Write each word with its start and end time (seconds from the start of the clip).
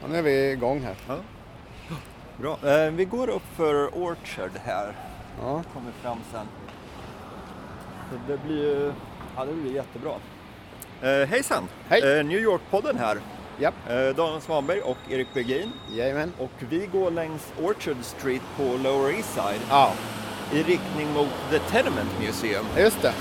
Ja, 0.00 0.08
nu 0.08 0.18
är 0.18 0.22
vi 0.22 0.50
igång 0.50 0.80
här. 0.80 0.96
Ja. 1.08 1.16
Bra. 2.36 2.70
Eh, 2.70 2.90
vi 2.90 3.04
går 3.04 3.28
upp 3.28 3.42
för 3.56 3.86
Orchard 3.86 4.50
här. 4.64 4.96
Ja. 5.40 5.62
Kommer 5.72 5.92
fram 6.02 6.18
sen. 6.32 6.46
Så 8.10 8.32
det 8.32 8.38
blir 8.44 8.56
ju 8.56 8.92
ja, 9.36 9.44
det 9.44 9.52
blir 9.52 9.72
jättebra. 9.72 10.12
Eh, 11.02 11.28
hejsan! 11.28 11.68
Hej. 11.88 12.18
Eh, 12.18 12.24
New 12.24 12.38
York-podden 12.38 12.98
här. 12.98 13.18
Japp. 13.58 13.74
Eh, 13.88 14.08
Daniel 14.16 14.40
Svanberg 14.40 14.80
och 14.80 14.96
Erik 15.10 15.34
Bergin. 15.34 15.72
Jajamän. 15.90 16.32
Och 16.38 16.50
vi 16.58 16.86
går 16.92 17.10
längs 17.10 17.52
Orchard 17.62 17.96
Street 18.02 18.42
på 18.56 18.62
Lower 18.62 19.12
East 19.16 19.34
Side 19.34 19.60
Ja, 19.68 19.92
i 20.52 20.62
riktning 20.62 21.12
mot 21.12 21.28
The 21.50 21.58
Tenement 21.58 22.10
Museum. 22.20 22.66
just 22.78 23.02
det. 23.02 23.12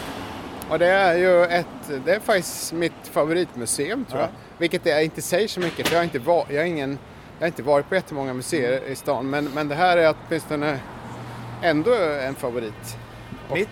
Och 0.70 0.80
det 0.80 0.88
är 0.88 1.18
ju 1.18 1.44
ett, 1.46 2.06
det 2.06 2.12
är 2.16 2.20
faktiskt 2.20 2.74
mitt 2.74 2.94
favoritmuseum 3.12 4.06
tror 4.06 4.20
Ja. 4.22 4.26
jag. 4.28 4.34
Vilket 4.58 4.86
jag 4.86 5.04
inte 5.04 5.22
säger 5.22 5.48
så 5.48 5.60
mycket 5.60 5.88
för 5.88 5.94
jag 5.96 6.00
har 6.00 6.04
inte, 6.04 6.20
var, 6.20 6.46
jag 6.50 6.58
har 6.62 6.66
ingen, 6.66 7.00
jag 7.40 7.44
har 7.44 7.48
inte 7.48 7.64
varit 7.64 7.90
på 7.90 7.96
jättemånga 7.96 8.34
museer 8.34 8.84
i 8.88 8.96
stan. 8.96 9.30
Men, 9.30 9.46
men 9.46 9.68
det 9.68 9.76
här 9.76 9.98
är 9.98 10.16
åtminstone 10.28 10.80
ändå 11.62 11.94
en 12.22 12.36
favorit. 12.36 12.98
Och- 13.50 13.58
Mitt 13.58 13.70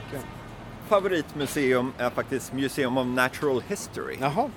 favoritmuseum 0.90 1.94
är 1.98 2.10
faktiskt 2.10 2.54
Museum 2.54 2.98
of 2.98 3.08
Natural 3.08 3.64
History. 3.68 4.18
Jaha. 4.22 4.50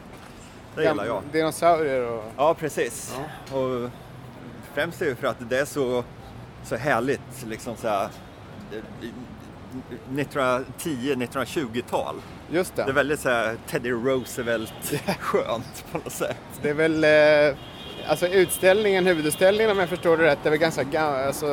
Det 0.76 0.84
gillar 0.84 1.04
jag. 1.06 1.22
Dinosaurier 1.32 2.10
och... 2.10 2.24
Ja, 2.36 2.54
precis. 2.54 3.16
Och 3.52 3.90
främst 4.74 5.02
är 5.02 5.06
det 5.06 5.14
för 5.14 5.26
att 5.26 5.36
det 5.50 5.58
är 5.58 5.64
så, 5.64 6.04
så 6.64 6.76
härligt, 6.76 7.46
liksom 7.48 7.76
så 7.76 7.88
här, 7.88 8.08
eh, 8.72 8.78
1910-1920-tal. 10.14 12.14
Just 12.50 12.76
Det 12.76 12.82
är 12.82 12.86
det. 12.86 12.92
väldigt 12.92 13.20
så 13.20 13.28
här 13.28 13.56
Teddy 13.66 13.90
Roosevelt-skönt 13.92 15.84
på 15.92 15.98
något 15.98 16.12
sätt. 16.12 16.36
Det 16.62 16.70
är 16.70 16.74
väl, 16.74 17.04
eh, 17.04 17.56
alltså 18.10 18.26
utställningen, 18.28 19.06
huvudutställningen 19.06 19.70
om 19.72 19.78
jag 19.78 19.88
förstår 19.88 20.16
det 20.16 20.24
rätt, 20.24 20.46
är 20.46 20.50
väl 20.50 20.58
ganska 20.58 20.82
ga- 20.82 21.26
alltså, 21.26 21.46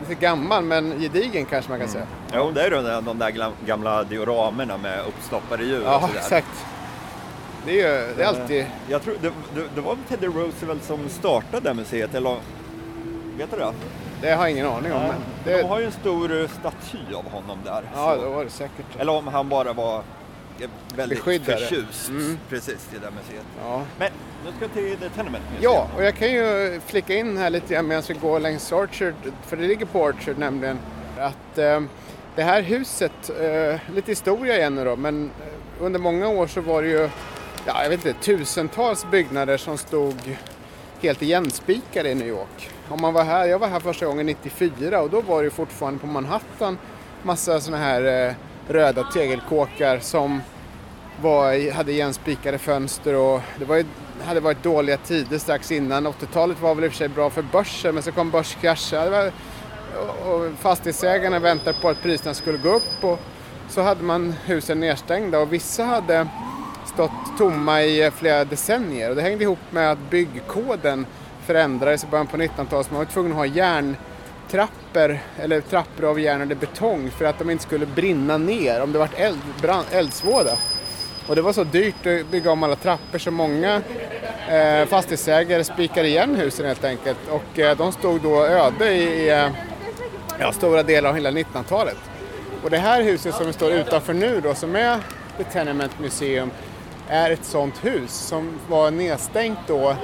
lite 0.00 0.14
gammal 0.20 0.64
men 0.64 1.00
gedigen 1.00 1.44
kanske 1.46 1.70
man 1.70 1.80
kan 1.80 1.88
säga. 1.88 2.06
Jo, 2.34 2.50
det 2.54 2.62
är 2.62 2.70
de 2.70 2.84
där, 2.84 3.00
de 3.02 3.18
där 3.18 3.30
glam- 3.30 3.52
gamla 3.66 4.04
dioramerna 4.04 4.76
med 4.76 5.00
uppstoppade 5.08 5.64
djur 5.64 5.82
Ja, 5.84 6.10
exakt. 6.16 6.66
Det 7.66 7.80
är 7.80 8.06
ju, 8.08 8.14
det 8.16 8.22
är 8.22 8.26
alltid, 8.26 8.66
Jag 8.88 9.02
tror, 9.02 9.14
det, 9.22 9.28
det, 9.54 9.62
det 9.74 9.80
var 9.80 9.94
väl 9.94 10.04
Teddy 10.08 10.26
Roosevelt 10.26 10.84
som 10.84 11.08
startade 11.08 11.68
det 11.68 11.74
museet, 11.74 12.14
eller 12.14 12.36
vet 13.36 13.50
du 13.50 13.56
det? 13.56 13.72
det 14.20 14.30
har 14.30 14.42
jag 14.44 14.50
ingen 14.50 14.66
aning 14.66 14.92
om. 14.92 15.02
Men 15.02 15.14
De 15.44 15.50
det, 15.52 15.62
har 15.62 15.78
ju 15.80 15.86
en 15.86 15.92
stor 15.92 16.40
eh, 16.42 16.48
staty 16.48 17.14
av 17.14 17.30
honom 17.30 17.58
där. 17.64 17.82
ja, 17.94 18.14
så- 18.16 18.22
det 18.22 18.28
var 18.28 18.44
det 18.44 18.50
säkert. 18.50 18.86
Eller 18.98 19.12
om 19.12 19.26
han 19.28 19.48
bara 19.48 19.72
var 19.72 19.96
eh, 20.60 20.68
väldigt 20.96 21.18
Beskyddare. 21.18 21.56
förtjust 21.58 22.08
Mm. 22.08 22.38
precis 22.48 22.88
i 22.92 22.98
det 22.98 23.10
museet. 23.10 23.46
Ja. 23.62 23.82
Men 23.98 24.10
nu 24.44 24.50
ska 24.56 24.66
vi 24.80 24.88
till 24.88 24.98
The 24.98 25.08
Tenement 25.08 25.44
Museum. 25.54 25.72
ja, 25.74 25.88
och 25.96 26.04
jag 26.04 26.14
kan 26.16 26.32
ju 26.32 26.80
flika 26.86 27.14
in 27.14 27.36
här 27.36 27.50
lite 27.50 27.74
grann 27.74 27.86
medan 27.88 28.02
vi 28.08 28.14
går 28.14 28.40
längs 28.40 28.72
Orchard, 28.72 29.14
för 29.46 29.56
det 29.56 29.66
ligger 29.66 29.86
på 29.86 30.02
Orchard 30.02 30.38
nämligen, 30.38 30.78
att 31.18 31.58
eh, 31.58 31.80
det 32.36 32.42
här 32.42 32.62
huset, 32.62 33.30
eh, 33.40 33.80
lite 33.94 34.10
historia 34.10 34.56
igen 34.56 34.74
nu 34.74 34.84
då, 34.84 34.96
men 34.96 35.24
eh, 35.40 35.84
under 35.84 36.00
många 36.00 36.28
år 36.28 36.46
så 36.46 36.60
var 36.60 36.82
det 36.82 36.88
ju, 36.88 37.08
ja 37.66 37.82
jag 37.82 37.90
vet 37.90 38.06
inte, 38.06 38.20
tusentals 38.20 39.06
byggnader 39.10 39.56
som 39.56 39.78
stod 39.78 40.36
helt 41.00 41.22
igenspikade 41.22 42.10
i 42.10 42.14
New 42.14 42.28
York. 42.28 42.70
Om 42.88 43.00
man 43.00 43.14
var 43.14 43.24
här, 43.24 43.46
jag 43.46 43.58
var 43.58 43.68
här 43.68 43.80
första 43.80 44.06
gången 44.06 44.26
94 44.26 45.00
och 45.00 45.10
då 45.10 45.20
var 45.20 45.42
det 45.42 45.50
fortfarande 45.50 46.00
på 46.00 46.06
Manhattan 46.06 46.78
massa 47.22 47.60
sådana 47.60 47.84
här 47.84 48.28
eh, 48.28 48.34
röda 48.68 49.04
tegelkåkar 49.04 49.98
som 49.98 50.42
var, 51.22 51.72
hade 51.72 51.92
igenspikade 51.92 52.58
fönster 52.58 53.14
och 53.14 53.40
det 53.58 53.64
var 53.64 53.76
ju, 53.76 53.84
hade 54.24 54.40
varit 54.40 54.62
dåliga 54.62 54.96
tider 54.96 55.38
strax 55.38 55.72
innan. 55.72 56.06
80-talet 56.06 56.60
var 56.60 56.74
väl 56.74 56.84
i 56.84 56.88
och 56.88 56.92
för 56.92 56.98
sig 56.98 57.08
bra 57.08 57.30
för 57.30 57.42
börsen 57.42 57.94
men 57.94 58.02
så 58.02 58.12
kom 58.12 58.30
börskraschen. 58.30 59.12
Och, 59.12 60.34
och 60.34 60.52
fastighetsägarna 60.58 61.38
väntade 61.38 61.78
på 61.82 61.88
att 61.88 62.02
priserna 62.02 62.34
skulle 62.34 62.58
gå 62.58 62.68
upp 62.68 63.04
och 63.04 63.20
så 63.68 63.82
hade 63.82 64.02
man 64.02 64.34
husen 64.44 64.80
nedstängda 64.80 65.38
och 65.38 65.52
vissa 65.52 65.84
hade 65.84 66.28
stått 66.96 67.38
tomma 67.38 67.82
i 67.82 68.04
eh, 68.04 68.10
flera 68.10 68.44
decennier 68.44 69.10
och 69.10 69.16
det 69.16 69.22
hängde 69.22 69.44
ihop 69.44 69.58
med 69.70 69.90
att 69.90 70.10
byggkoden 70.10 71.06
förändrades 71.46 72.04
i 72.04 72.06
början 72.06 72.26
på 72.26 72.36
1900-talet. 72.36 72.90
Man 72.90 72.98
var 72.98 73.04
tvungen 73.04 73.32
att 73.32 73.38
ha 73.38 73.46
järntrappor 73.46 75.18
eller 75.38 75.60
trappor 75.60 76.04
av 76.04 76.20
järn 76.20 76.40
eller 76.40 76.54
betong 76.54 77.10
för 77.10 77.24
att 77.24 77.38
de 77.38 77.50
inte 77.50 77.64
skulle 77.64 77.86
brinna 77.86 78.38
ner 78.38 78.82
om 78.82 78.92
det 78.92 78.98
var 78.98 79.08
eld, 79.16 79.38
brand, 79.62 79.86
eldsvåda. 79.92 80.58
Och 81.28 81.36
det 81.36 81.42
var 81.42 81.52
så 81.52 81.64
dyrt 81.64 82.06
att 82.06 82.30
bygga 82.30 82.50
om 82.50 82.62
alla 82.62 82.76
trappor 82.76 83.18
så 83.18 83.30
många 83.30 83.82
eh, 84.48 84.86
fastighetsägare 84.88 85.64
spikade 85.64 86.08
igen 86.08 86.34
husen 86.34 86.66
helt 86.66 86.84
enkelt 86.84 87.18
och 87.30 87.58
eh, 87.58 87.76
de 87.76 87.92
stod 87.92 88.20
då 88.20 88.44
öde 88.44 88.92
i 88.92 89.28
eh, 89.28 89.50
ja, 90.38 90.52
stora 90.52 90.82
delar 90.82 91.08
av 91.08 91.14
hela 91.14 91.30
1900-talet. 91.30 91.98
Och 92.62 92.70
det 92.70 92.78
här 92.78 93.02
huset 93.02 93.34
som 93.34 93.46
vi 93.46 93.52
står 93.52 93.72
utanför 93.72 94.14
nu 94.14 94.40
då 94.40 94.54
som 94.54 94.76
är 94.76 95.00
The 95.38 95.44
Tenement 95.44 95.98
Museum 96.00 96.50
är 97.08 97.30
ett 97.30 97.44
sånt 97.44 97.84
hus 97.84 98.12
som 98.12 98.58
var 98.68 98.90
nedstängt 98.90 99.58
då. 99.66 99.96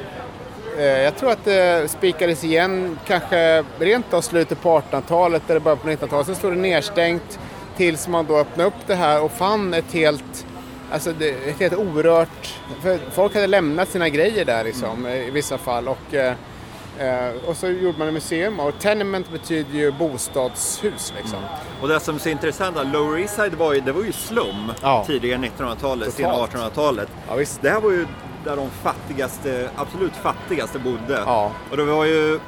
Eh, 0.79 0.85
jag 0.85 1.17
tror 1.17 1.31
att 1.31 1.45
det 1.45 1.91
spikades 1.91 2.45
igen 2.45 2.99
kanske 3.07 3.65
rent 3.79 4.15
av 4.15 4.21
slutet 4.21 4.63
på 4.63 4.81
1800-talet 4.81 5.51
eller 5.51 5.61
början 5.61 5.79
på 5.79 5.89
1900-talet. 5.89 6.27
Sen 6.27 6.37
stod 6.37 6.53
det 6.53 6.59
nedstängt 6.59 7.39
tills 7.77 8.09
man 8.09 8.27
då 8.27 8.37
öppnade 8.39 8.69
upp 8.69 8.87
det 8.87 8.95
här 8.95 9.23
och 9.23 9.33
fann 9.33 9.75
ett 9.75 9.93
helt 9.93 10.47
Alltså 10.93 11.11
ett 11.11 11.59
helt 11.59 11.75
orört, 11.75 12.55
för 12.83 12.99
folk 13.15 13.35
hade 13.35 13.47
lämnat 13.47 13.89
sina 13.89 14.09
grejer 14.09 14.45
där 14.45 14.65
liksom 14.65 15.07
i 15.07 15.31
vissa 15.31 15.59
fall 15.59 15.89
och, 15.89 16.15
eh, 16.15 16.35
eh, 16.99 17.49
och 17.49 17.57
så 17.57 17.69
gjorde 17.69 17.99
man 17.99 18.09
ett 18.09 18.15
museum 18.15 18.61
och 18.61 18.79
tenement 18.79 19.31
betyder 19.33 19.75
ju 19.79 19.93
bostadshus 19.93 21.13
liksom. 21.17 21.39
Och 21.81 21.89
det 21.89 22.01
som 22.01 22.15
är 22.15 22.19
så 22.19 22.29
intressant, 22.29 22.77
Lower 22.93 23.19
East 23.19 23.35
Side 23.37 23.55
var 23.55 23.73
ju, 23.75 23.81
det 23.81 23.93
var 23.93 24.03
ju 24.03 24.13
slum 24.13 24.73
Ja. 24.83 25.05
tidigare 25.07 25.39
1900-talet, 25.59 26.15
sena 26.15 26.29
Totalt. 26.33 26.53
1800-talet. 26.55 27.09
Ja. 27.29 27.37
Det 27.61 27.71
här 27.71 27.81
var 27.81 27.91
ju 27.91 28.07
där 28.45 28.57
de 28.57 28.71
fattigaste, 28.71 29.71
absolut 29.77 30.13
fattigaste 30.17 30.79
bodde. 30.79 31.23
Ja. 31.27 31.53
Och 31.71 31.77
det 31.77 31.85
var 31.85 32.05
ju 32.05 32.41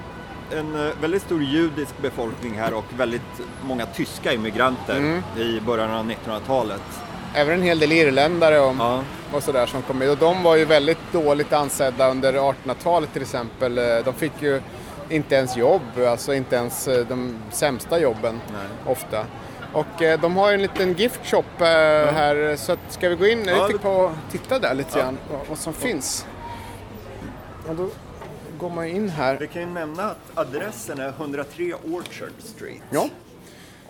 en 0.53 0.87
eh, 0.87 0.93
väldigt 1.01 1.23
stor 1.23 1.43
judisk 1.43 1.95
befolkning 2.03 2.55
här 2.59 2.75
och 2.75 2.85
väldigt 2.97 3.41
många 3.63 3.87
tyska 3.87 4.33
immigranter 4.33 4.97
Mm. 4.97 5.23
i 5.39 5.61
början 5.61 5.91
av 5.91 6.05
1900-talet. 6.11 6.83
Även 7.35 7.55
en 7.55 7.63
hel 7.63 7.79
del 7.79 7.93
irländare 7.93 8.61
och, 8.61 8.75
Ja. 8.79 9.03
och 9.33 9.43
sådär 9.43 9.67
som 9.67 9.83
kom 9.83 9.99
med. 9.99 10.11
Och 10.11 10.17
de 10.19 10.43
var 10.43 10.57
ju 10.57 10.65
väldigt 10.65 11.13
dåligt 11.13 11.53
ansedda 11.53 12.11
under 12.11 12.33
1800-talet 12.33 13.13
till 13.13 13.23
exempel. 13.23 13.79
Eh, 13.79 13.85
De 14.05 14.15
fick 14.15 14.33
ju 14.43 14.61
inte 15.09 15.35
ens 15.35 15.57
jobb, 15.57 15.83
alltså 16.09 16.35
inte 16.35 16.57
ens 16.57 16.89
eh, 16.89 17.07
de 17.07 17.37
sämsta 17.51 17.99
jobben 17.99 18.41
Nej. 18.53 18.93
ofta. 18.93 19.27
Och 19.73 20.03
eh, 20.03 20.21
de 20.21 20.37
har 20.37 20.49
ju 20.49 20.55
en 20.55 20.63
liten 20.63 20.93
gift 20.93 21.21
shop 21.27 21.45
eh, 21.59 21.65
här 22.15 22.57
så 22.57 22.73
att, 22.73 22.79
ska 22.89 23.09
vi 23.09 23.17
gå 23.17 23.27
in 23.27 23.45
Ja, 23.49 23.67
lite 23.67 23.79
på 23.79 23.91
och 23.91 24.13
titta 24.33 24.59
där 24.59 24.75
lite 24.75 24.99
Ja. 24.99 25.05
grann 25.05 25.19
vad, 25.31 25.41
vad 25.49 25.59
som 25.59 25.73
finns. 25.73 26.27
Och 27.69 27.75
då 27.75 27.89
går 28.59 28.71
man 28.71 28.87
in 28.87 29.09
här. 29.09 29.37
Vi 29.41 29.47
kan 29.47 29.63
ju 29.63 29.69
nämna 29.69 30.03
att 30.05 30.19
adressen 30.35 31.01
är 31.01 31.09
103 31.09 31.75
Orchard 31.75 32.33
Street. 32.39 32.83
Ja, 32.91 33.09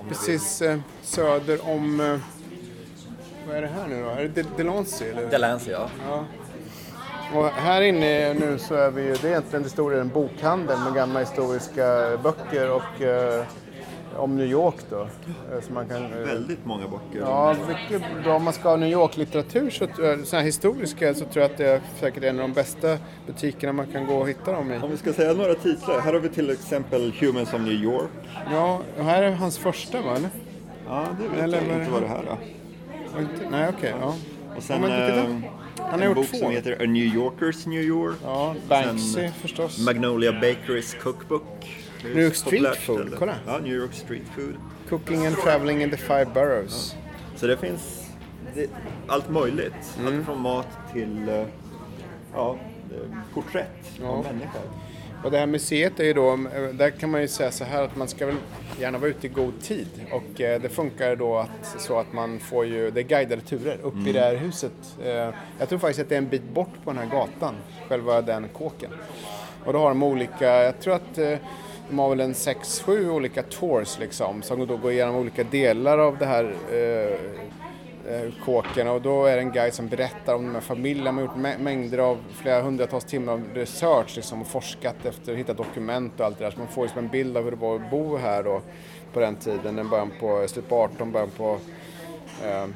precis 0.08 0.62
eh, 0.62 0.78
söder 1.02 1.68
om... 1.68 2.20
Eh, 3.44 3.48
vad 3.48 3.56
är 3.56 3.62
det 3.62 3.68
här 3.68 3.88
nu 3.88 4.02
då? 4.02 4.08
Är 4.08 4.22
det 4.22 4.28
De- 4.42 4.48
Delancey? 4.56 5.08
Eller? 5.10 5.30
Delancey, 5.30 5.72
ja. 5.72 5.88
Ja. 6.08 6.24
Och 7.38 7.46
här 7.46 7.82
inne 7.82 8.34
nu 8.34 8.58
så 8.58 8.74
är 8.74 8.90
vi 8.90 9.02
ju, 9.02 9.14
det 9.14 9.24
är 9.26 9.30
egentligen 9.30 9.68
stora 9.70 10.00
en 10.00 10.08
bokhandel 10.08 10.78
med 10.84 10.94
gamla 10.94 11.20
historiska 11.20 12.10
böcker 12.22 12.70
och 12.70 13.02
eh, 13.02 13.44
om 14.16 14.36
New 14.36 14.46
York 14.46 14.74
då. 14.90 15.00
Eh, 15.00 15.08
Så 15.66 15.72
man 15.72 15.88
kan, 15.88 16.04
eh, 16.04 16.10
Väldigt 16.18 16.64
många 16.66 16.82
böcker. 16.88 17.20
Ja, 17.20 17.56
mycket 17.68 18.02
bra. 18.24 18.34
Om 18.36 18.44
man 18.44 18.52
ska 18.52 18.68
ha 18.68 18.76
New 18.76 18.88
York-litteratur, 18.92 19.70
så, 19.70 19.86
tror 19.86 20.06
jag- 20.08 20.26
sån 20.26 20.36
här 20.38 20.46
historiska, 20.46 21.14
så 21.14 21.24
tror 21.24 21.42
jag 21.42 21.50
att 21.50 21.56
det 21.58 21.66
är 21.66 21.80
säkert 22.00 22.24
en 22.24 22.40
av 22.40 22.48
de 22.48 22.52
bästa 22.54 22.98
butikerna 23.26 23.72
man 23.72 23.86
kan 23.86 24.06
gå 24.06 24.14
och 24.14 24.28
hitta 24.28 24.52
dem 24.52 24.72
i. 24.72 24.78
Om 24.78 24.90
vi 24.90 24.96
ska 24.96 25.12
säga 25.12 25.32
några 25.32 25.54
titlar. 25.54 26.00
Här 26.00 26.12
har 26.12 26.20
vi 26.20 26.28
till 26.28 26.50
exempel 26.50 27.12
Humans 27.20 27.54
of 27.54 27.60
New 27.60 27.72
York. 27.82 28.10
Ja, 28.52 28.80
och 28.98 29.04
här 29.04 29.22
är 29.22 29.30
hans 29.30 29.58
första 29.58 30.02
va? 30.02 30.16
Eller? 30.16 30.28
Ja, 30.88 31.04
det 31.20 31.28
vet 31.28 31.42
Eller 31.44 31.62
jag 31.68 31.78
inte 31.78 31.90
vad 31.90 32.02
det 32.02 32.08
här 32.08 32.18
är. 32.18 32.36
Inte- 33.20 33.50
Nej, 33.50 33.68
okej. 33.68 33.94
ja. 34.00 34.14
Och 34.56 34.62
sen 34.62 34.82
Ja, 34.82 34.88
eh, 34.88 35.24
Han 35.78 36.00
har 36.00 36.06
en 36.08 36.14
bok 36.14 36.26
två. 36.30 36.36
som 36.36 36.50
heter 36.50 36.72
A 36.72 36.86
New 36.86 37.14
Yorkers 37.14 37.66
New 37.66 37.82
York. 37.82 38.16
Ja, 38.24 38.54
Banksy 38.68 39.12
Sen, 39.12 39.32
förstås. 39.32 39.78
Magnolia 39.78 40.32
Bakeries 40.32 40.94
Cookbook. 41.02 41.76
New 42.04 42.18
York 42.20 42.34
Street 42.34 42.76
Food, 42.76 42.98
ställe. 43.00 43.16
kolla. 43.18 43.34
Ja, 43.46 43.58
New 43.58 43.72
York 43.74 43.92
Street 43.94 44.22
Food. 44.36 44.54
Cooking 44.88 45.26
and 45.26 45.36
traveling 45.36 45.82
in 45.82 45.90
the 45.90 45.96
five 45.96 46.26
boroughs. 46.34 46.94
Så 47.36 47.46
det 47.46 47.56
finns 47.56 48.06
det, 48.54 48.66
allt 49.06 49.30
möjligt. 49.30 49.96
Mm. 49.98 50.16
Allt 50.16 50.26
från 50.26 50.40
mat 50.40 50.68
till 50.92 51.28
eh, 51.28 51.44
ja, 52.34 52.56
eh, 52.90 53.16
porträtt 53.34 53.90
Ja. 54.00 54.06
av 54.08 54.24
människor. 54.24 54.60
Och 55.24 55.30
det 55.30 55.38
här 55.38 55.46
museet 55.46 56.00
är 56.00 56.04
ju 56.04 56.12
då, 56.12 56.38
där 56.72 56.90
kan 56.90 57.10
man 57.10 57.20
ju 57.20 57.28
säga 57.28 57.50
så 57.50 57.64
här 57.64 57.82
att 57.82 57.96
man 57.96 58.08
ska 58.08 58.26
väl 58.26 58.36
gärna 58.80 58.98
vara 58.98 59.10
ute 59.10 59.26
i 59.26 59.30
god 59.30 59.60
tid 59.62 59.88
och 60.10 60.40
eh, 60.40 60.60
det 60.60 60.68
funkar 60.68 61.16
då 61.16 61.36
att, 61.36 61.74
så 61.78 61.98
att 61.98 62.12
man 62.12 62.38
får 62.38 62.66
ju, 62.66 62.90
det 62.90 63.00
är 63.00 63.04
guidade 63.04 63.42
turer 63.42 63.78
upp 63.82 63.94
mm. 63.94 64.06
i 64.06 64.12
det 64.12 64.20
här 64.20 64.36
huset. 64.36 64.72
Eh, 65.04 65.30
jag 65.58 65.68
tror 65.68 65.78
faktiskt 65.78 66.00
att 66.00 66.08
det 66.08 66.14
är 66.14 66.18
en 66.18 66.28
bit 66.28 66.54
bort 66.54 66.84
på 66.84 66.90
den 66.92 66.98
här 66.98 67.10
gatan, 67.10 67.54
själva 67.88 68.22
den 68.22 68.48
kåken. 68.48 68.90
Och 69.64 69.72
då 69.72 69.78
har 69.78 69.88
de 69.88 70.02
olika, 70.02 70.62
jag 70.62 70.80
tror 70.80 70.94
att 70.94 71.18
eh, 71.18 71.38
de 71.88 71.98
har 71.98 72.08
väl 72.08 72.20
en 72.20 72.32
6-7 72.32 73.08
olika 73.08 73.42
tours 73.42 73.98
liksom 73.98 74.42
som 74.42 74.66
då 74.66 74.76
går 74.76 74.92
igenom 74.92 75.16
olika 75.16 75.44
delar 75.44 75.98
av 75.98 76.18
det 76.18 76.26
här 76.26 76.54
Eh, 78.08 78.44
kåken 78.44 78.88
och 78.88 79.02
då 79.02 79.24
är 79.24 79.36
det 79.36 79.42
en 79.42 79.52
guide 79.52 79.74
som 79.74 79.88
berättar 79.88 80.34
om 80.34 80.46
de 80.46 80.54
här 80.54 80.60
familjerna. 80.60 81.12
Man 81.12 81.28
har 81.28 81.52
gjort 81.52 81.60
mängder 81.60 81.98
av, 81.98 82.18
flera 82.32 82.62
hundratals 82.62 83.04
timmar 83.04 83.32
av 83.32 83.42
research 83.54 84.16
liksom, 84.16 84.40
och 84.40 84.46
forskat 84.46 85.06
efter, 85.06 85.34
hittat 85.34 85.56
dokument 85.56 86.20
och 86.20 86.26
allt 86.26 86.38
det 86.38 86.44
där. 86.44 86.50
Så 86.50 86.58
man 86.58 86.68
får 86.68 86.82
liksom 86.82 86.98
en 86.98 87.08
bild 87.08 87.36
av 87.36 87.44
hur 87.44 87.50
det 87.50 87.56
var 87.56 87.76
att 87.76 87.90
bo 87.90 88.16
här 88.16 88.42
då, 88.42 88.60
på 89.12 89.20
den 89.20 89.36
tiden, 89.36 89.76
den 89.76 89.88
början 89.88 90.10
på 90.20 90.44
slutet 90.48 90.68
på 90.68 90.76
18, 90.76 91.12
början 91.12 91.30
på 91.36 91.58
eh, 92.44 92.66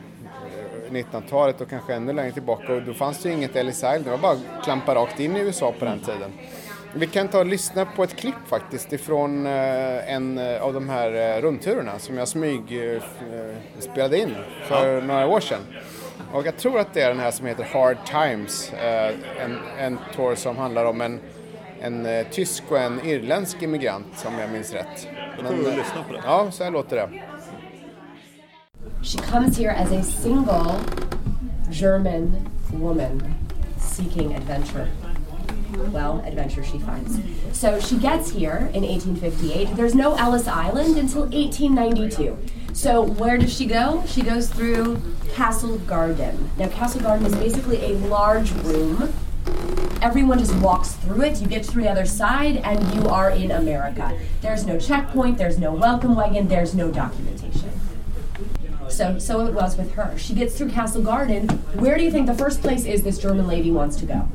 1900-talet 0.91 1.61
och 1.61 1.71
kanske 1.71 1.95
ännu 1.95 2.13
längre 2.13 2.33
tillbaka 2.33 2.73
och 2.73 2.83
då 2.83 2.95
fanns 2.95 3.23
det 3.23 3.29
ju 3.29 3.35
inget 3.35 3.57
Ellis 3.57 3.77
Island, 3.77 4.05
det 4.05 4.11
var 4.11 4.19
bara 4.19 4.33
att 4.33 4.65
klampa 4.65 4.95
rakt 4.95 5.21
in 5.21 5.37
i 5.37 5.41
USA 5.41 5.75
på 5.79 5.85
den 5.85 6.01
tiden. 6.01 6.33
Vi 6.95 7.07
kan 7.07 7.29
ta 7.29 7.39
och 7.39 7.47
lyssna 7.47 7.85
på 7.85 8.05
ett 8.05 8.17
klipp 8.17 8.35
faktiskt 8.47 8.93
ifrån 8.93 9.47
eh, 9.47 10.13
en 10.13 10.39
eh, 10.39 10.63
av 10.63 10.73
de 10.73 10.89
här 10.89 11.37
eh, 11.37 11.43
rundturerna 11.43 11.99
som 11.99 12.19
jag 12.19 12.29
smyg 12.29 12.63
spelade 13.79 14.19
in 14.19 14.35
för 14.69 14.95
ja. 14.95 15.01
några 15.01 15.27
år 15.27 15.41
sedan. 15.41 15.61
Och 16.33 16.47
jag 16.47 16.57
tror 16.57 16.81
att 16.81 16.95
det 16.95 17.03
är 17.03 17.09
den 17.09 17.21
här 17.21 17.31
som 17.31 17.47
heter 17.47 17.65
Hard 17.65 17.97
Times, 18.07 18.73
en, 19.41 19.59
en 19.79 19.99
tour 20.17 20.35
som 20.35 20.57
handlar 20.57 20.85
om 20.85 21.01
en, 21.01 21.21
en 21.81 22.25
tysk 22.31 22.63
och 22.69 22.79
en 22.79 23.07
irländsk 23.07 23.63
immigrant 23.63 24.27
om 24.27 24.39
jag 24.39 24.51
minns 24.51 24.73
rätt. 24.73 25.09
Jag 25.37 25.47
tror 25.47 25.59
vi 25.59 25.77
lyssnar 25.77 26.03
på 26.07 26.13
det. 26.13 26.21
Ja, 26.25 26.51
så 26.51 26.65
här 26.65 26.71
låter 26.71 26.97
det. 26.97 27.09
She 29.03 29.19
comes 29.33 29.59
here 29.59 29.73
as 29.73 29.93
a 29.93 30.03
single 30.03 30.75
German 31.71 32.33
woman 32.73 33.23
seeking 33.79 34.35
adventure. 34.35 34.87
Well, 35.87 36.21
adventure 36.25 36.63
she 36.63 36.79
finds. 36.79 37.19
So 37.53 37.81
she 37.81 37.97
gets 37.97 38.31
here 38.31 38.71
in 38.75 38.83
1858. 38.83 39.77
There's 39.77 39.95
no 39.95 40.15
Ellis 40.15 40.47
Island 40.47 40.97
until 40.97 41.23
1892. 41.23 42.37
So 42.73 43.03
where 43.03 43.39
does 43.39 43.53
she 43.53 43.67
go? 43.67 44.05
She 44.07 44.23
goes 44.23 44.49
through 44.49 45.03
Castle 45.33 45.79
Garden. 45.79 46.51
Now, 46.59 46.69
Castle 46.69 47.01
Garden 47.01 47.27
is 47.27 47.35
basically 47.35 47.85
a 47.85 47.99
large 47.99 48.53
room. 48.53 49.13
Everyone 50.01 50.39
just 50.39 50.55
walks 50.57 50.93
through 50.93 51.23
it. 51.23 51.41
You 51.41 51.49
get 51.49 51.65
to 51.65 51.77
the 51.77 51.91
other 51.91 52.07
side, 52.07 52.59
and 52.59 52.95
you 52.95 53.09
are 53.09 53.31
in 53.31 53.51
America. 53.51 54.17
There's 54.43 54.65
no 54.65 54.79
checkpoint, 54.79 55.39
there's 55.39 55.59
no 55.59 55.73
welcome 55.73 56.15
wagon, 56.15 56.47
there's 56.47 56.75
no 56.75 56.93
documentation. 56.93 57.73
So, 58.89 59.19
so 59.19 59.47
it 59.47 59.55
was 59.55 59.77
with 59.77 59.93
her. 59.95 60.17
She 60.17 60.35
gets 60.35 60.57
through 60.57 60.71
Castle 60.71 61.03
Garden. 61.03 61.49
Where 61.75 61.97
do 61.97 62.05
you 62.05 62.11
think 62.11 62.27
the 62.27 62.35
first 62.35 62.61
place 62.61 62.85
is 62.85 63.03
this 63.03 63.19
German 63.19 63.47
lady 63.47 63.71
wants 63.71 63.97
to 63.97 64.07
go? 64.07 64.29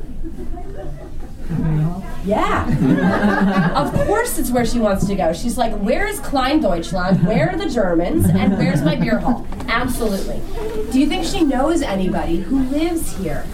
Yeah. 2.24 3.72
of 3.76 3.92
course 4.06 4.38
it's 4.38 4.50
where 4.50 4.64
she 4.64 4.78
wants 4.80 5.06
to 5.08 5.14
go. 5.14 5.34
She's 5.34 5.58
like, 5.58 5.74
where 5.74 6.06
is 6.06 6.20
Klein 6.20 6.60
Deutschland? 6.60 7.26
Where 7.26 7.50
are 7.50 7.56
the 7.58 7.68
Germans? 7.68 8.24
And 8.26 8.56
where's 8.56 8.80
my 8.80 8.96
beer 8.96 9.18
hall? 9.18 9.46
Absolutely. 9.68 10.40
Do 10.90 10.98
you 10.98 11.06
think 11.06 11.26
she 11.26 11.44
knows 11.44 11.82
anybody 11.82 12.38
who 12.38 12.60
lives 12.64 13.14
here? 13.18 13.44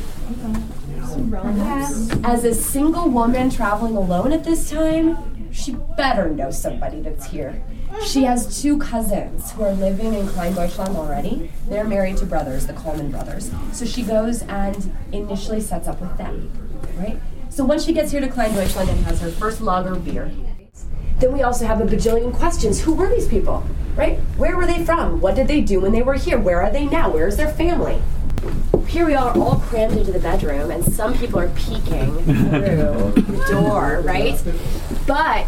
As 2.22 2.44
a 2.44 2.54
single 2.54 3.08
woman 3.10 3.50
traveling 3.50 3.96
alone 3.96 4.32
at 4.32 4.44
this 4.44 4.70
time, 4.70 5.50
she 5.52 5.72
better 5.96 6.28
know 6.30 6.52
somebody 6.52 7.00
that's 7.00 7.26
here. 7.26 7.60
She 8.06 8.22
has 8.22 8.62
two 8.62 8.78
cousins 8.78 9.50
who 9.50 9.64
are 9.64 9.72
living 9.72 10.14
in 10.14 10.28
Klein 10.28 10.54
Deutschland 10.54 10.96
already. 10.96 11.50
They're 11.68 11.82
married 11.84 12.18
to 12.18 12.26
brothers, 12.26 12.68
the 12.68 12.72
Coleman 12.74 13.10
brothers. 13.10 13.50
So 13.72 13.84
she 13.84 14.02
goes 14.04 14.42
and 14.42 14.94
initially 15.12 15.60
sets 15.60 15.88
up 15.88 16.00
with 16.00 16.16
them, 16.16 16.52
right? 16.96 17.18
So 17.50 17.64
once 17.64 17.84
she 17.84 17.92
gets 17.92 18.12
here 18.12 18.20
to 18.20 18.28
Klein 18.28 18.54
Deutschland 18.54 18.88
and 18.88 19.04
has 19.06 19.20
her 19.20 19.30
first 19.30 19.60
lager 19.60 19.96
beer, 19.96 20.30
then 21.18 21.32
we 21.32 21.42
also 21.42 21.66
have 21.66 21.80
a 21.80 21.84
bajillion 21.84 22.32
questions. 22.32 22.80
Who 22.80 22.94
were 22.94 23.08
these 23.08 23.26
people? 23.26 23.64
Right? 23.96 24.18
Where 24.36 24.56
were 24.56 24.66
they 24.66 24.84
from? 24.84 25.20
What 25.20 25.34
did 25.34 25.48
they 25.48 25.60
do 25.60 25.80
when 25.80 25.90
they 25.90 26.00
were 26.00 26.14
here? 26.14 26.38
Where 26.38 26.62
are 26.62 26.70
they 26.70 26.86
now? 26.86 27.10
Where's 27.10 27.36
their 27.36 27.50
family? 27.50 28.00
Here 28.86 29.04
we 29.04 29.14
are 29.14 29.36
all 29.36 29.56
crammed 29.56 29.98
into 29.98 30.12
the 30.12 30.20
bedroom, 30.20 30.70
and 30.70 30.82
some 30.84 31.18
people 31.18 31.40
are 31.40 31.48
peeking 31.50 32.14
through 32.24 33.12
the 33.12 33.44
door, 33.50 34.00
right? 34.04 34.40
But 35.06 35.46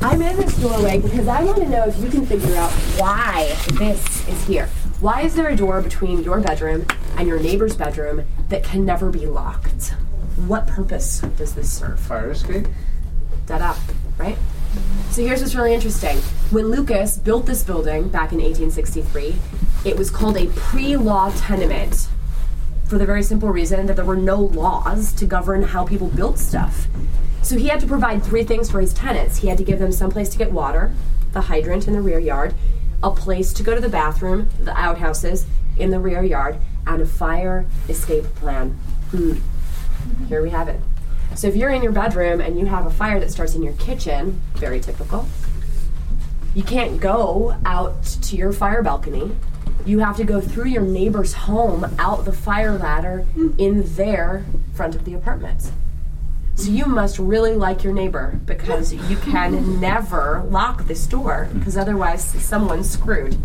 I'm 0.00 0.22
in 0.22 0.36
this 0.36 0.56
doorway 0.56 1.00
because 1.00 1.26
I 1.26 1.42
want 1.42 1.58
to 1.58 1.68
know 1.68 1.84
if 1.84 1.98
you 1.98 2.08
can 2.08 2.24
figure 2.24 2.54
out 2.54 2.70
why 2.96 3.54
this 3.72 4.26
is 4.28 4.44
here. 4.46 4.68
Why 5.00 5.22
is 5.22 5.34
there 5.34 5.48
a 5.48 5.56
door 5.56 5.82
between 5.82 6.22
your 6.22 6.40
bedroom 6.40 6.86
and 7.16 7.26
your 7.26 7.40
neighbor's 7.40 7.76
bedroom 7.76 8.24
that 8.48 8.62
can 8.62 8.84
never 8.84 9.10
be 9.10 9.26
locked? 9.26 9.94
What 10.36 10.66
purpose 10.66 11.20
does 11.36 11.54
this 11.54 11.70
serve? 11.70 11.98
Fire 12.00 12.30
escape? 12.30 12.66
Da 13.46 13.58
da, 13.58 13.76
right? 14.18 14.36
So 15.10 15.22
here's 15.22 15.40
what's 15.40 15.54
really 15.54 15.74
interesting. 15.74 16.18
When 16.50 16.68
Lucas 16.68 17.16
built 17.16 17.46
this 17.46 17.62
building 17.62 18.08
back 18.08 18.32
in 18.32 18.38
1863, 18.38 19.36
it 19.84 19.96
was 19.96 20.10
called 20.10 20.36
a 20.36 20.46
pre 20.48 20.96
law 20.96 21.30
tenement 21.36 22.08
for 22.86 22.98
the 22.98 23.06
very 23.06 23.22
simple 23.22 23.48
reason 23.48 23.86
that 23.86 23.96
there 23.96 24.04
were 24.04 24.16
no 24.16 24.40
laws 24.40 25.12
to 25.14 25.26
govern 25.26 25.62
how 25.62 25.84
people 25.84 26.08
built 26.08 26.38
stuff. 26.38 26.86
So 27.42 27.56
he 27.56 27.68
had 27.68 27.80
to 27.80 27.86
provide 27.86 28.22
three 28.22 28.44
things 28.44 28.70
for 28.70 28.80
his 28.80 28.92
tenants. 28.92 29.38
He 29.38 29.48
had 29.48 29.58
to 29.58 29.64
give 29.64 29.78
them 29.78 29.92
some 29.92 30.10
place 30.10 30.28
to 30.30 30.38
get 30.38 30.50
water, 30.50 30.94
the 31.32 31.42
hydrant 31.42 31.86
in 31.86 31.92
the 31.92 32.00
rear 32.00 32.18
yard, 32.18 32.54
a 33.02 33.10
place 33.10 33.52
to 33.54 33.62
go 33.62 33.74
to 33.74 33.80
the 33.80 33.88
bathroom, 33.88 34.48
the 34.60 34.76
outhouses 34.78 35.46
in 35.76 35.90
the 35.90 36.00
rear 36.00 36.22
yard, 36.22 36.56
and 36.86 37.02
a 37.02 37.06
fire 37.06 37.66
escape 37.88 38.24
plan. 38.36 38.78
Mm. 39.12 39.40
Here 40.28 40.42
we 40.42 40.50
have 40.50 40.68
it. 40.68 40.80
So 41.34 41.48
if 41.48 41.56
you're 41.56 41.70
in 41.70 41.82
your 41.82 41.92
bedroom 41.92 42.40
and 42.40 42.58
you 42.58 42.66
have 42.66 42.86
a 42.86 42.90
fire 42.90 43.18
that 43.20 43.30
starts 43.30 43.54
in 43.54 43.62
your 43.62 43.72
kitchen, 43.74 44.40
very 44.54 44.80
typical, 44.80 45.26
you 46.54 46.62
can't 46.62 47.00
go 47.00 47.56
out 47.64 48.04
to 48.04 48.36
your 48.36 48.52
fire 48.52 48.82
balcony. 48.82 49.32
You 49.84 49.98
have 49.98 50.16
to 50.18 50.24
go 50.24 50.40
through 50.40 50.66
your 50.66 50.82
neighbor's 50.82 51.32
home, 51.32 51.84
out 51.98 52.24
the 52.24 52.32
fire 52.32 52.78
ladder, 52.78 53.26
in 53.58 53.82
their 53.96 54.44
front 54.74 54.94
of 54.94 55.04
the 55.04 55.14
apartment. 55.14 55.72
So 56.54 56.70
you 56.70 56.86
must 56.86 57.18
really 57.18 57.54
like 57.54 57.82
your 57.82 57.92
neighbor 57.92 58.38
because 58.44 58.92
you 58.92 59.16
can 59.16 59.80
never 59.80 60.44
lock 60.48 60.86
this 60.86 61.04
door 61.06 61.48
because 61.52 61.76
otherwise 61.76 62.22
someone's 62.22 62.88
screwed 62.88 63.36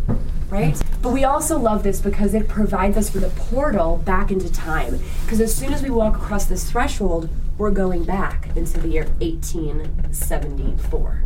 right? 0.49 0.81
But 1.01 1.13
we 1.13 1.23
also 1.23 1.57
love 1.57 1.83
this 1.83 2.01
because 2.01 2.33
it 2.33 2.47
provides 2.47 2.97
us 2.97 3.13
with 3.13 3.23
a 3.23 3.29
portal 3.41 3.97
back 3.97 4.31
into 4.31 4.51
time. 4.51 4.99
Because 5.23 5.41
as 5.41 5.55
soon 5.55 5.73
as 5.73 5.83
we 5.83 5.89
walk 5.89 6.15
across 6.15 6.45
this 6.45 6.69
threshold, 6.69 7.29
we're 7.57 7.71
going 7.71 8.03
back 8.03 8.55
into 8.55 8.79
the 8.79 8.87
year 8.87 9.05
1874. 9.19 11.23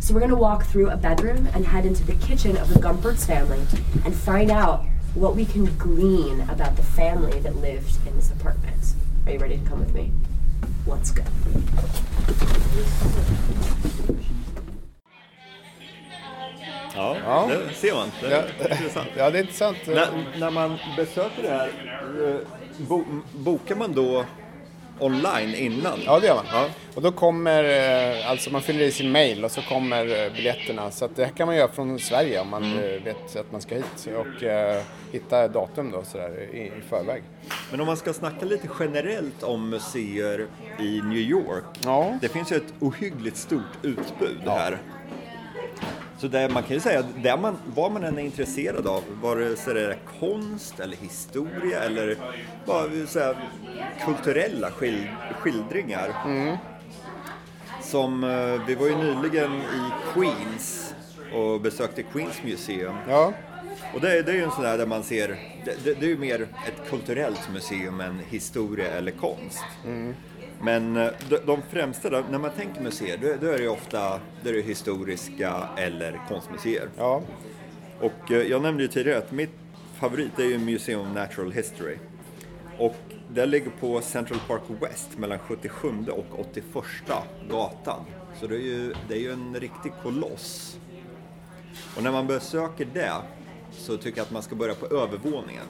So 0.00 0.14
we're 0.14 0.20
going 0.20 0.30
to 0.30 0.36
walk 0.36 0.64
through 0.64 0.90
a 0.90 0.96
bedroom 0.96 1.48
and 1.54 1.66
head 1.66 1.86
into 1.86 2.04
the 2.04 2.14
kitchen 2.14 2.56
of 2.56 2.68
the 2.68 2.80
Gumpert's 2.80 3.24
family 3.24 3.60
and 4.04 4.14
find 4.14 4.50
out 4.50 4.84
what 5.14 5.36
we 5.36 5.44
can 5.44 5.76
glean 5.76 6.40
about 6.42 6.76
the 6.76 6.82
family 6.82 7.38
that 7.40 7.56
lived 7.56 7.94
in 8.06 8.16
this 8.16 8.30
apartment. 8.30 8.94
Are 9.26 9.32
you 9.32 9.38
ready 9.38 9.58
to 9.58 9.64
come 9.64 9.78
with 9.78 9.94
me? 9.94 10.12
Let's 10.86 11.10
go. 11.10 11.22
Ja, 16.94 17.16
ja. 17.24 17.50
det 17.68 17.74
ser 17.74 17.94
man. 17.94 18.08
Det 18.20 18.26
är 18.26 18.44
ja. 18.58 18.68
intressant. 18.70 19.08
Ja, 19.16 19.30
det 19.30 19.38
är 19.38 19.40
intressant. 19.40 19.76
När, 19.86 20.08
när 20.38 20.50
man 20.50 20.78
besöker 20.96 21.42
det 21.42 21.48
här, 21.48 21.68
eh, 22.28 22.36
bo, 22.88 23.04
bokar 23.32 23.74
man 23.74 23.94
då 23.94 24.24
online 25.00 25.54
innan? 25.54 25.98
Ja, 26.04 26.20
det 26.20 26.26
gör 26.26 26.34
man. 26.34 26.44
Ja. 26.52 26.68
Och 26.94 27.02
då 27.02 27.12
kommer, 27.12 27.64
eh, 27.64 28.30
alltså 28.30 28.50
man 28.50 28.62
fyller 28.62 28.84
i 28.84 28.90
sin 28.90 29.12
mail 29.12 29.44
och 29.44 29.50
så 29.50 29.62
kommer 29.62 30.24
eh, 30.24 30.32
biljetterna. 30.32 30.90
Så 30.90 31.08
det 31.14 31.24
här 31.24 31.32
kan 31.32 31.46
man 31.46 31.56
göra 31.56 31.68
från 31.68 31.98
Sverige 31.98 32.40
om 32.40 32.48
man 32.48 32.64
mm. 32.64 33.04
vet 33.04 33.36
att 33.36 33.52
man 33.52 33.60
ska 33.60 33.74
hit 33.74 34.08
och 34.16 34.42
hitta 35.12 35.48
datum 35.48 35.90
då 35.90 36.02
sådär 36.04 36.48
i, 36.52 36.58
i 36.58 36.82
förväg. 36.88 37.22
Men 37.70 37.80
om 37.80 37.86
man 37.86 37.96
ska 37.96 38.12
snacka 38.12 38.46
lite 38.46 38.68
generellt 38.80 39.42
om 39.42 39.70
museer 39.70 40.46
i 40.78 41.00
New 41.00 41.18
York. 41.18 41.64
Ja. 41.84 42.18
Det 42.20 42.28
finns 42.28 42.52
ju 42.52 42.56
ett 42.56 42.74
ohyggligt 42.80 43.36
stort 43.36 43.76
utbud 43.82 44.42
ja. 44.44 44.54
här. 44.54 44.78
Så 46.22 46.28
det, 46.28 46.48
man 46.48 46.62
kan 46.62 46.74
ju 46.74 46.80
säga, 46.80 47.04
det 47.16 47.36
man, 47.36 47.56
vad 47.74 47.92
man 47.92 48.04
än 48.04 48.18
är 48.18 48.22
intresserad 48.22 48.86
av, 48.86 49.02
vare 49.22 49.56
sig 49.56 49.74
det 49.74 49.80
är 49.80 49.98
konst 50.20 50.80
eller 50.80 50.96
historia 50.96 51.82
eller 51.82 52.16
bara 52.66 53.06
så 53.06 53.18
här, 53.18 53.36
kulturella 54.04 54.70
skild, 54.70 55.06
skildringar. 55.40 56.14
Mm. 56.26 56.56
Som, 57.82 58.24
eh, 58.24 58.66
vi 58.66 58.74
var 58.74 58.86
ju 58.86 58.96
nyligen 58.96 59.52
i 59.52 59.90
Queens 60.14 60.94
och 61.34 61.60
besökte 61.60 62.02
Queens 62.02 62.42
Museum. 62.44 62.96
Ja. 63.08 63.32
Och 63.94 64.00
det, 64.00 64.22
det 64.22 64.32
är 64.32 64.36
ju 64.36 64.44
en 64.44 64.50
sån 64.50 64.64
där 64.64 64.78
där 64.78 64.86
man 64.86 65.02
ser, 65.02 65.28
det, 65.64 65.84
det, 65.84 65.94
det 65.94 66.06
är 66.06 66.10
ju 66.10 66.18
mer 66.18 66.40
ett 66.40 66.90
kulturellt 66.90 67.48
museum 67.52 68.00
än 68.00 68.18
historia 68.18 68.88
eller 68.88 69.12
konst. 69.12 69.64
Mm. 69.84 70.14
Men 70.62 70.96
eh, 70.96 71.10
de, 71.28 71.38
de 71.46 71.62
främsta, 71.70 72.10
då, 72.10 72.24
när 72.30 72.38
man 72.38 72.50
tänker 72.50 72.80
museer, 72.80 73.18
då, 73.22 73.34
då 73.40 73.52
är 73.52 73.56
det 73.56 73.62
ju 73.62 73.68
ofta 73.68 74.20
då 74.42 74.50
är 74.50 74.54
det 74.54 74.60
historiska 74.60 75.68
eller 75.76 76.20
konstmuseer. 76.28 76.88
Ja. 76.96 77.22
Och 78.00 78.32
eh, 78.32 78.42
jag 78.42 78.62
nämnde 78.62 78.82
ju 78.82 78.88
tidigare 78.88 79.18
att 79.18 79.32
mitt 79.32 79.50
favorit 79.94 80.38
är 80.38 80.44
ju 80.44 80.58
Museum 80.58 81.00
of 81.00 81.14
Natural 81.14 81.52
History. 81.52 81.96
Och 82.78 82.96
det 83.28 83.46
ligger 83.46 83.70
på 83.70 84.00
Central 84.00 84.38
Park 84.48 84.62
West 84.80 85.18
mellan 85.18 85.38
77 85.38 85.88
och 86.10 86.40
81 86.40 86.64
gatan. 87.50 88.04
Så 88.40 88.46
det 88.46 88.56
är 88.56 88.60
ju, 88.60 88.94
det 89.08 89.14
är 89.14 89.18
ju 89.18 89.32
en 89.32 89.54
riktig 89.54 89.92
koloss. 90.02 90.78
Och 91.96 92.02
när 92.02 92.12
man 92.12 92.26
besöker 92.26 92.88
det 92.94 93.12
så 93.72 93.96
tycker 93.96 94.18
jag 94.18 94.24
att 94.24 94.30
man 94.30 94.42
ska 94.42 94.54
börja 94.54 94.74
på 94.74 94.86
övervåningen. 94.86 95.64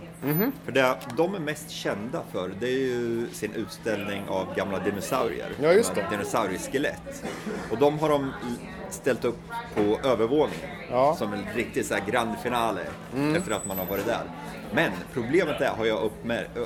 För 0.64 0.73
det 0.73 0.97
de 1.16 1.35
är 1.35 1.38
mest 1.38 1.71
kända 1.71 2.23
för 2.32 2.50
det 2.61 2.66
är 2.66 2.78
ju 2.78 3.26
sin 3.32 3.52
utställning 3.52 4.23
av 4.28 4.54
gamla 4.56 4.78
dinosaurier. 4.78 5.50
Ja, 5.62 5.73
just 5.73 5.94
det. 5.94 6.06
Dinosaurieskelett. 6.11 7.25
Och 7.71 7.78
de 7.78 7.99
har 7.99 8.09
de 8.09 8.32
ställt 8.90 9.25
upp 9.25 9.38
på 9.75 10.09
övervåningen 10.09 10.68
Ja. 10.90 11.14
som 11.18 11.32
en 11.32 11.44
riktig 11.54 11.85
så 11.87 11.94
grand 12.11 12.38
finale 12.42 12.80
efter 13.37 13.52
att 13.52 13.66
man 13.66 13.78
har 13.78 13.87
varit 13.87 14.06
där. 14.06 14.23
Men 14.75 14.90
problemet 15.12 15.61
är, 15.61 15.68
har 15.71 15.85
jag 15.87 16.11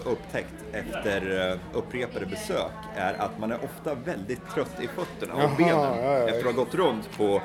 upptäckt 0.04 0.54
efter 0.72 1.50
eh, 1.50 1.58
upprepade 1.78 2.26
besök, 2.26 2.72
är 2.96 3.14
att 3.14 3.38
man 3.40 3.52
är 3.52 3.58
ofta 3.64 3.94
väldigt 3.94 4.40
trött 4.54 4.80
i 4.80 4.86
fötterna 4.88 5.34
och 5.34 5.40
Jaha, 5.42 5.50
benen 5.58 5.74
ja, 5.74 6.18
ja. 6.18 6.28
efter 6.28 6.38
att 6.48 6.54
ha 6.54 6.64
gått 6.64 6.74
runt 6.74 7.16
på 7.18 7.42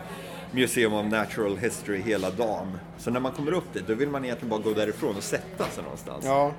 Museum 0.51 0.93
of 0.93 1.05
Natural 1.05 1.57
History 1.57 2.01
hela 2.01 2.29
dagen. 2.29 2.77
Så 2.97 3.11
när 3.11 3.19
man 3.19 3.31
kommer 3.31 3.51
upp 3.51 3.73
dit, 3.73 3.87
då 3.87 3.93
vill 3.93 4.09
man 4.09 4.25
egentligen 4.25 4.49
bara 4.49 4.61
gå 4.61 4.73
därifrån 4.73 5.15
och 5.15 5.23
sätta 5.23 5.65
sig 5.65 5.83
någonstans. 5.83 6.25
Ja. 6.25 6.51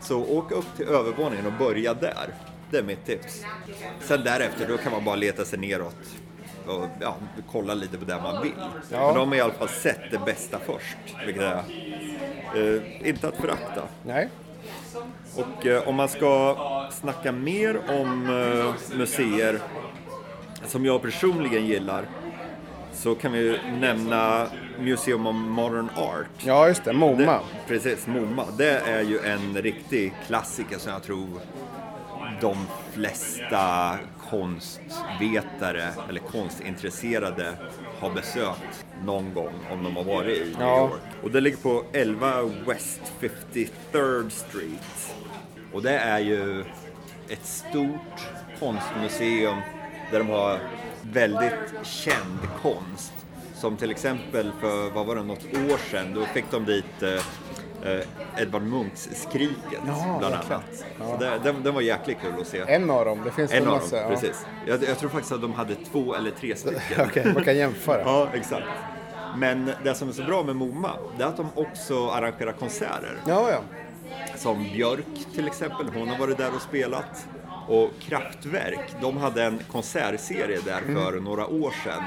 Så 0.00 0.24
åk 0.24 0.52
upp 0.52 0.76
till 0.76 0.86
övervåningen 0.86 1.46
och 1.46 1.52
börja 1.52 1.94
där. 1.94 2.34
Det 2.70 2.78
är 2.78 2.82
mitt 2.82 3.06
tips. 3.06 3.44
Sen 4.00 4.24
därefter, 4.24 4.68
då 4.68 4.76
kan 4.76 4.92
man 4.92 5.04
bara 5.04 5.16
leta 5.16 5.44
sig 5.44 5.58
neråt 5.58 5.96
och 6.66 6.86
ja, 7.00 7.16
kolla 7.52 7.74
lite 7.74 7.98
på 7.98 8.04
det 8.04 8.20
man 8.22 8.42
vill. 8.42 8.52
Ja. 8.90 9.06
Men 9.06 9.14
de 9.14 9.28
har 9.28 9.36
i 9.36 9.40
alla 9.40 9.52
fall 9.52 9.68
sett 9.68 10.10
det 10.10 10.18
bästa 10.18 10.58
först, 10.58 10.96
vilket 11.26 11.42
är 11.42 11.62
eh, 12.56 13.08
inte 13.08 13.28
att 13.28 13.36
förakta. 13.36 13.82
Nej. 14.06 14.28
Och 15.36 15.66
eh, 15.66 15.88
om 15.88 15.94
man 15.94 16.08
ska 16.08 16.56
snacka 16.92 17.32
mer 17.32 17.80
om 18.00 18.26
eh, 18.28 18.96
museer 18.98 19.60
som 20.66 20.84
jag 20.84 21.02
personligen 21.02 21.66
gillar 21.66 22.04
så 22.92 23.14
kan 23.14 23.32
vi 23.32 23.58
nämna 23.80 24.46
Museum 24.80 25.26
of 25.26 25.34
Modern 25.34 25.88
Art. 25.96 26.26
Ja, 26.38 26.68
just 26.68 26.84
det. 26.84 26.92
MoMA. 26.92 27.32
Det, 27.32 27.40
precis, 27.68 28.06
MoMA. 28.06 28.44
Det 28.58 28.78
är 28.80 29.02
ju 29.02 29.18
en 29.18 29.54
riktig 29.62 30.14
klassiker 30.26 30.78
som 30.78 30.92
jag 30.92 31.02
tror 31.02 31.28
de 32.40 32.56
flesta 32.92 33.94
konstvetare 34.30 35.88
eller 36.08 36.20
konstintresserade 36.20 37.52
har 38.00 38.10
besökt 38.10 38.84
någon 39.04 39.34
gång 39.34 39.52
om 39.70 39.82
de 39.84 39.96
har 39.96 40.04
varit 40.04 40.38
i 40.38 40.44
New 40.44 40.56
Ja. 40.60 40.80
York. 40.80 41.00
Och 41.22 41.30
det 41.30 41.40
ligger 41.40 41.56
på 41.58 41.84
11 41.92 42.42
West 42.66 43.00
53rd 43.20 44.30
Street. 44.30 45.14
Och 45.72 45.82
det 45.82 45.98
är 45.98 46.18
ju 46.18 46.60
ett 47.28 47.46
stort 47.46 48.28
konstmuseum 48.58 49.56
där 50.12 50.18
de 50.18 50.28
har 50.28 50.58
väldigt 51.02 51.86
känd 51.86 52.38
konst. 52.62 53.12
Som 53.54 53.76
till 53.76 53.90
exempel 53.90 54.52
för, 54.60 54.90
vad 54.90 55.06
var 55.06 55.16
det, 55.16 55.22
något 55.22 55.44
år 55.44 55.90
sedan, 55.90 56.14
då 56.14 56.24
fick 56.24 56.44
de 56.50 56.64
dit 56.64 57.02
eh, 57.02 58.42
Edvard 58.42 58.62
Munchs 58.62 59.08
Skriket 59.12 59.80
Ja, 59.86 60.16
bland 60.18 60.34
annat. 60.34 60.84
Så 60.98 61.16
det, 61.16 61.40
den, 61.44 61.62
den 61.62 61.74
var 61.74 61.80
jäkligt 61.80 62.18
kul 62.20 62.40
att 62.40 62.46
se. 62.46 62.58
En 62.60 62.90
av 62.90 63.04
dem. 63.04 63.20
Det 63.24 63.30
finns 63.30 63.52
En 63.52 63.66
av 63.66 63.74
massa. 63.74 63.96
dem, 63.96 64.04
ja. 64.04 64.10
precis. 64.10 64.46
Jag, 64.66 64.82
jag 64.82 64.98
tror 64.98 65.10
faktiskt 65.10 65.32
att 65.32 65.42
de 65.42 65.52
hade 65.52 65.74
två 65.74 66.14
eller 66.14 66.30
tre 66.30 66.56
stycken. 66.56 66.80
Okej, 67.08 67.32
man 67.34 67.44
kan 67.44 67.56
jämföra. 67.56 68.02
Ja, 68.04 68.28
exakt. 68.34 68.66
Men 69.36 69.70
det 69.84 69.94
som 69.94 70.08
är 70.08 70.12
så 70.12 70.22
bra 70.22 70.42
med 70.42 70.56
MoMA, 70.56 70.90
det 71.18 71.22
är 71.22 71.28
att 71.28 71.36
de 71.36 71.46
också 71.54 72.08
arrangerar 72.10 72.52
konserter. 72.52 73.16
Ja, 73.26 73.50
ja. 73.50 73.60
Som 74.36 74.62
Björk 74.62 75.26
till 75.34 75.46
exempel, 75.46 75.86
hon 75.94 76.08
har 76.08 76.18
varit 76.18 76.38
där 76.38 76.54
och 76.54 76.62
spelat. 76.62 77.26
Och 77.70 77.90
Kraftwerk, 78.00 78.94
de 79.00 79.16
hade 79.16 79.44
en 79.44 79.58
konsertserie 79.70 80.58
där 80.64 80.78
Mm. 80.78 80.94
för 80.94 81.20
några 81.20 81.46
år 81.46 81.74
sedan. 81.84 82.02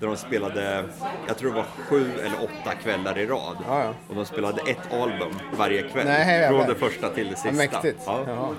Där 0.00 0.06
de 0.06 0.16
spelade, 0.16 0.84
jag 1.26 1.38
tror 1.38 1.50
det 1.50 1.56
var 1.56 1.64
sju 1.88 2.10
eller 2.20 2.36
åtta 2.44 2.74
kvällar 2.82 3.18
i 3.18 3.26
rad. 3.26 3.56
Ja, 3.68 3.84
ja. 3.84 3.94
Och 4.08 4.14
de 4.14 4.24
spelade 4.26 4.62
ett 4.70 4.92
album 4.92 5.32
varje 5.58 5.82
kväll. 5.82 6.06
Nej, 6.06 6.48
från 6.48 6.66
det 6.66 6.74
första 6.74 7.08
till 7.10 7.28
det 7.30 7.36
sista. 7.36 7.52
mäktigt. 7.52 8.00
Ja. 8.06 8.24
Jaha. 8.26 8.54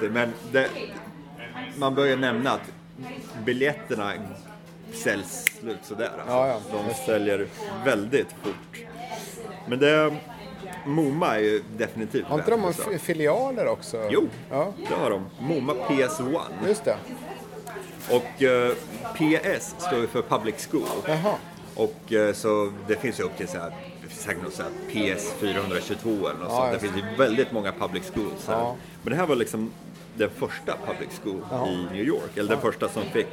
Så. 0.00 0.04
Men 0.10 0.32
det, 0.52 0.68
man 1.76 1.94
bör 1.94 2.04
ju 2.04 2.16
nämna 2.16 2.50
att 2.50 2.72
biljetterna 3.44 4.12
säljs 4.92 5.44
slut 5.60 5.78
sådär. 5.82 6.10
Alltså. 6.18 6.34
Ja, 6.34 6.48
ja. 6.48 6.60
De 6.88 6.94
säljer 6.94 7.46
väldigt 7.84 8.34
fort. 8.42 8.78
Men 9.68 9.78
det, 9.78 10.16
MoMA 10.86 11.34
är 11.36 11.40
ju 11.40 11.62
definitivt 11.76 12.24
Har 12.26 12.38
inte 12.38 12.50
de 12.50 12.98
filialer 12.98 13.66
också? 13.66 14.08
Jo, 14.10 14.28
Ja, 14.50 14.72
det 14.88 14.94
har 14.94 15.10
de. 15.10 15.24
MoMA 15.40 15.74
PS1. 15.74 16.40
just 16.66 16.84
det. 16.84 16.96
Och 18.10 18.42
eh, 18.42 18.72
PS 19.14 19.74
står 19.78 19.98
ju 19.98 20.06
för 20.06 20.22
Public 20.22 20.68
School. 20.70 20.82
Jaha. 21.06 21.34
Och 21.74 22.12
eh, 22.12 22.32
så 22.32 22.72
det 22.88 22.96
finns 22.96 23.20
ju 23.20 23.24
upp 23.24 23.36
till 23.36 23.48
så 23.48 23.58
här, 23.58 23.72
säkert 24.10 24.42
något 24.42 24.54
så 24.54 24.62
här 24.62 24.70
PS 25.16 25.32
422 25.40 26.08
eller 26.10 26.38
något 26.40 26.50
sånt. 26.52 26.72
Det 26.72 26.78
finns 26.78 26.96
ju 26.96 27.16
väldigt 27.18 27.52
många 27.52 27.72
public 27.72 28.02
schools 28.14 28.46
här. 28.48 28.58
Ja. 28.58 28.76
Men 29.02 29.10
det 29.12 29.16
här 29.18 29.26
var 29.26 29.36
liksom 29.36 29.70
den 30.14 30.30
första 30.30 30.76
public 30.86 31.20
school 31.22 31.68
i 31.68 31.94
New 31.94 32.04
York. 32.04 32.36
Eller 32.36 32.48
den 32.48 32.60
första 32.60 32.88
som 32.88 33.02
fick 33.02 33.26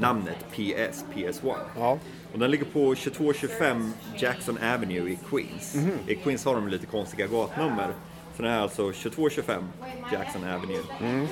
namnet 0.00 0.46
PS, 0.50 1.04
PS1. 1.14 1.56
Ja. 1.76 1.98
Och 2.32 2.38
den 2.38 2.50
ligger 2.50 2.64
på 2.64 2.94
2225 2.94 3.92
Jackson 4.16 4.58
Avenue 4.74 5.10
i 5.10 5.18
Queens. 5.30 5.74
Mhm. 5.74 5.90
I 6.06 6.14
Queens 6.14 6.44
har 6.44 6.54
de 6.54 6.68
lite 6.68 6.86
konstiga 6.86 7.26
gatnummer. 7.26 7.88
Så 8.36 8.42
den 8.42 8.52
är 8.52 8.60
alltså 8.60 8.82
2225 8.82 9.64
Jackson 10.12 10.44
Avenue. 10.44 10.82
Mm. 11.00 11.26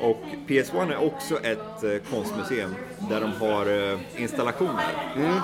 Och 0.00 0.22
PS1 0.46 0.92
är 0.92 1.04
också 1.06 1.38
ett 1.40 1.84
eh, 1.84 2.10
konstmuseum 2.10 2.74
där 3.10 3.20
de 3.20 3.32
har 3.32 3.92
eh, 3.92 4.22
installationer. 4.22 4.84
Mm. 5.16 5.38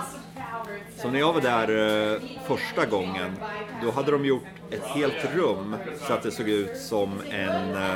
Så 0.96 1.10
när 1.10 1.18
jag 1.18 1.32
var 1.32 1.40
där 1.40 1.68
eh, 2.14 2.20
första 2.46 2.86
gången, 2.86 3.36
då 3.82 3.90
hade 3.90 4.12
de 4.12 4.24
gjort 4.24 4.46
ett 4.70 4.84
helt 4.84 5.34
rum 5.34 5.76
så 6.06 6.12
att 6.12 6.22
det 6.22 6.30
såg 6.30 6.48
ut 6.48 6.76
som 6.76 7.12
en 7.30 7.74
eh, 7.74 7.94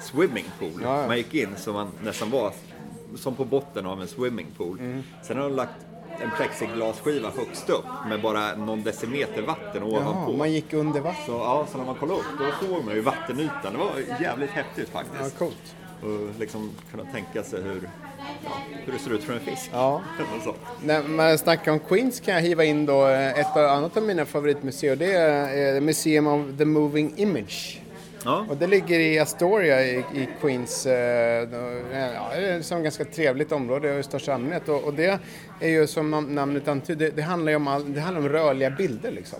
swimmingpool. 0.00 0.80
Ja. 0.82 1.06
Man 1.06 1.16
gick 1.16 1.34
in 1.34 1.56
så 1.56 1.72
man 1.72 1.90
nästan 2.02 2.30
var 2.30 2.52
som 3.16 3.34
på 3.34 3.44
botten 3.44 3.86
av 3.86 4.00
en 4.02 4.08
swimmingpool. 4.08 4.78
Mm. 4.80 5.02
Sen 5.22 5.36
har 5.36 5.44
de 5.44 5.56
lagt 5.56 5.72
en 6.22 6.30
plexiglasskiva 6.36 7.30
högst 7.36 7.70
upp 7.70 7.84
med 8.08 8.20
bara 8.22 8.54
någon 8.56 8.82
decimeter 8.82 9.42
vatten 9.42 9.82
ovanpå. 9.82 10.32
Ja, 10.32 10.36
man 10.38 10.52
gick 10.52 10.72
under 10.72 11.00
vatten. 11.00 11.22
Så, 11.26 11.32
ja, 11.32 11.66
så 11.72 11.78
när 11.78 11.84
man 11.84 11.94
kollade 11.94 12.20
upp 12.20 12.26
då 12.38 12.66
såg 12.66 12.84
man 12.84 12.94
ju 12.94 13.00
vattenytan. 13.00 13.72
Det 13.72 13.78
var 13.78 14.20
jävligt 14.20 14.50
häftigt 14.50 14.90
Ja, 14.92 15.00
faktiskt. 15.00 15.38
coolt. 15.38 15.74
Och 16.02 16.40
liksom 16.40 16.70
kunna 16.90 17.04
tänka 17.04 17.42
sig 17.42 17.62
hur, 17.62 17.90
ja, 18.44 18.50
hur 18.84 18.92
det 18.92 18.98
ser 18.98 19.10
ut 19.14 19.22
för 19.22 19.32
en 19.32 19.40
fisk. 19.40 19.70
Ja. 19.72 20.02
När 20.82 21.02
man 21.02 21.38
snackar 21.38 21.72
om 21.72 21.78
Queens 21.78 22.20
kan 22.20 22.34
jag 22.34 22.40
hiva 22.42 22.64
in 22.64 22.86
då 22.86 23.06
eh, 23.08 23.38
ett 23.40 23.56
annat 23.56 23.96
av 23.96 24.02
mina 24.02 24.24
favoritmuseer. 24.24 24.96
Det 24.96 25.12
är 25.12 25.74
eh, 25.74 25.80
Museum 25.80 26.26
of 26.26 26.58
the 26.58 26.64
Moving 26.64 27.12
Image. 27.16 27.80
Ja. 28.24 28.46
Och 28.48 28.56
det 28.56 28.66
ligger 28.66 29.00
i 29.00 29.18
Astoria 29.18 29.84
i, 29.84 29.96
i 30.14 30.28
Queens. 30.40 30.86
Eh, 30.86 31.48
då- 31.48 31.80
ja, 31.92 32.30
det 32.36 32.46
är 32.48 32.62
som 32.62 32.82
ganska 32.82 33.04
trevligt 33.04 33.52
område 33.52 33.98
i 33.98 34.02
största 34.02 34.34
allmänhet. 34.34 34.68
Och, 34.68 34.84
och 34.84 34.94
det 34.94 35.18
är 35.60 35.68
ju 35.68 35.86
som 35.86 36.14
nam- 36.14 36.30
namnet 36.30 36.68
antyder, 36.68 37.06
det, 37.06 37.16
det 37.16 37.22
handlar 37.22 37.52
ju 37.52 37.56
om, 37.56 37.68
all, 37.68 37.94
det 37.94 38.00
handlar 38.00 38.20
om 38.22 38.28
rörliga 38.28 38.70
bilder 38.70 39.10
liksom. 39.10 39.38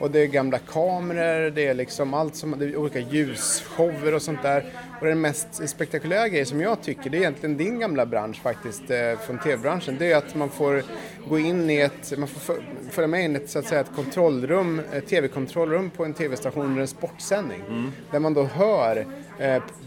Och 0.00 0.10
det 0.10 0.20
är 0.20 0.26
gamla 0.26 0.58
kameror, 0.58 1.50
det 1.50 1.66
är 1.66 1.74
liksom 1.74 2.14
allt 2.14 2.36
som, 2.36 2.54
det 2.58 2.64
är 2.64 2.76
olika 2.76 2.98
ljusshower 2.98 4.14
och 4.14 4.22
sånt 4.22 4.42
där. 4.42 4.64
Och 5.00 5.06
den 5.06 5.20
mest 5.20 5.68
spektakulära 5.68 6.28
grejen 6.28 6.46
som 6.46 6.60
jag 6.60 6.82
tycker, 6.82 7.10
det 7.10 7.16
är 7.16 7.20
egentligen 7.20 7.56
din 7.56 7.78
gamla 7.80 8.06
bransch 8.06 8.42
faktiskt, 8.42 8.90
eh, 8.90 9.18
från 9.26 9.38
tv-branschen, 9.38 9.96
det 9.98 10.12
är 10.12 10.16
att 10.16 10.34
man 10.34 10.48
får 10.50 10.82
gå 11.28 11.38
in 11.38 11.70
i 11.70 11.76
ett, 11.80 12.18
man 12.18 12.28
får 12.28 12.54
följa 12.90 13.08
med 13.08 13.24
in 13.24 13.32
i 13.32 13.36
ett, 13.36 13.50
så 13.50 13.58
att 13.58 13.66
säga, 13.66 13.80
ett 13.80 13.94
kontrollrum, 13.96 14.80
tv-kontrollrum 15.08 15.90
på 15.90 16.04
en 16.04 16.14
tv-station 16.14 16.64
under 16.66 16.80
en 16.80 16.88
sportsändning. 16.88 17.62
Där 18.10 18.20
man 18.20 18.34
då 18.34 18.44
hör 18.44 19.06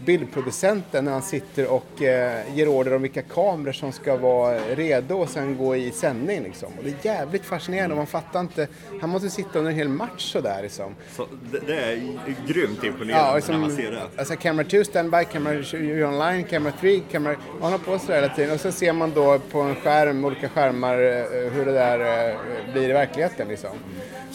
bildproducenten 0.04 1.04
när 1.04 1.12
han 1.12 1.22
sitter 1.22 1.66
och 1.72 2.02
eh, 2.02 2.56
ger 2.56 2.68
order 2.68 2.94
om 2.94 3.02
vilka 3.02 3.22
kameror 3.22 3.72
som 3.72 3.92
ska 3.92 4.16
vara 4.16 4.58
redo 4.58 5.14
och 5.14 5.28
sen 5.28 5.56
gå 5.56 5.76
i 5.76 5.90
sändning 5.90 6.42
liksom. 6.42 6.68
Och 6.78 6.84
det 6.84 6.90
är 6.90 7.14
jävligt 7.14 7.44
fascinerande 7.44 7.92
och 7.92 7.96
man 7.96 8.06
fattar 8.06 8.40
inte, 8.40 8.68
han 9.00 9.10
måste 9.10 9.30
sitta 9.30 9.58
under 9.58 9.70
en 9.72 9.76
hel 9.78 9.88
match 9.88 10.32
sådär 10.32 10.62
liksom. 10.62 10.94
Så 11.16 11.26
det, 11.52 11.58
det 11.66 11.76
är 11.76 12.00
grymt 12.46 12.84
imponerande 12.84 13.40
Ja, 13.40 13.52
när 13.52 13.58
man 13.58 13.68
liksom, 13.68 13.84
ser 13.84 13.90
det. 13.90 14.02
alltså 14.16 14.36
camera 14.36 14.66
2 14.66 14.84
standby, 14.84 15.24
camera 15.32 15.62
2 15.62 15.76
online, 15.76 16.44
camera 16.44 16.72
3, 16.80 17.00
camera... 17.12 17.36
Man 17.60 17.72
har 17.72 17.78
på 17.78 17.98
sig 17.98 18.08
det 18.08 18.14
hela 18.14 18.34
tiden 18.34 18.54
och 18.54 18.60
så 18.60 18.72
ser 18.72 18.92
man 18.92 19.12
då 19.14 19.38
på 19.38 19.60
en 19.60 19.74
skärm, 19.74 20.24
olika 20.24 20.48
skärmar, 20.48 20.94
eh, 20.94 21.50
hur 21.52 21.64
det 21.66 21.72
där 21.72 22.28
eh, 22.30 22.36
blir 22.72 22.88
i 22.90 22.92
verkligheten 22.92 23.48
liksom. 23.48 23.70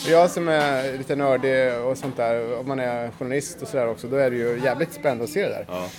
Och 0.06 0.10
jag 0.12 0.30
som 0.30 0.48
är 0.48 0.98
lite 0.98 1.16
nördig 1.16 1.74
och 1.84 1.98
sånt 1.98 2.18
där, 2.18 2.60
om 2.60 2.68
man 2.68 2.80
är 2.80 3.12
journalist 3.20 3.62
och 3.62 3.68
sådär 3.68 3.88
också, 3.88 4.08
då 4.08 4.16
är 4.18 4.32
det 4.32 4.38
ju 4.38 4.60
jävligt 4.64 4.94
spännande 4.94 5.09
spänd 5.10 5.22
att 5.22 5.30
se 5.30 5.42
det 5.42 5.50
där. 5.50 5.66
Ja. 5.68 5.90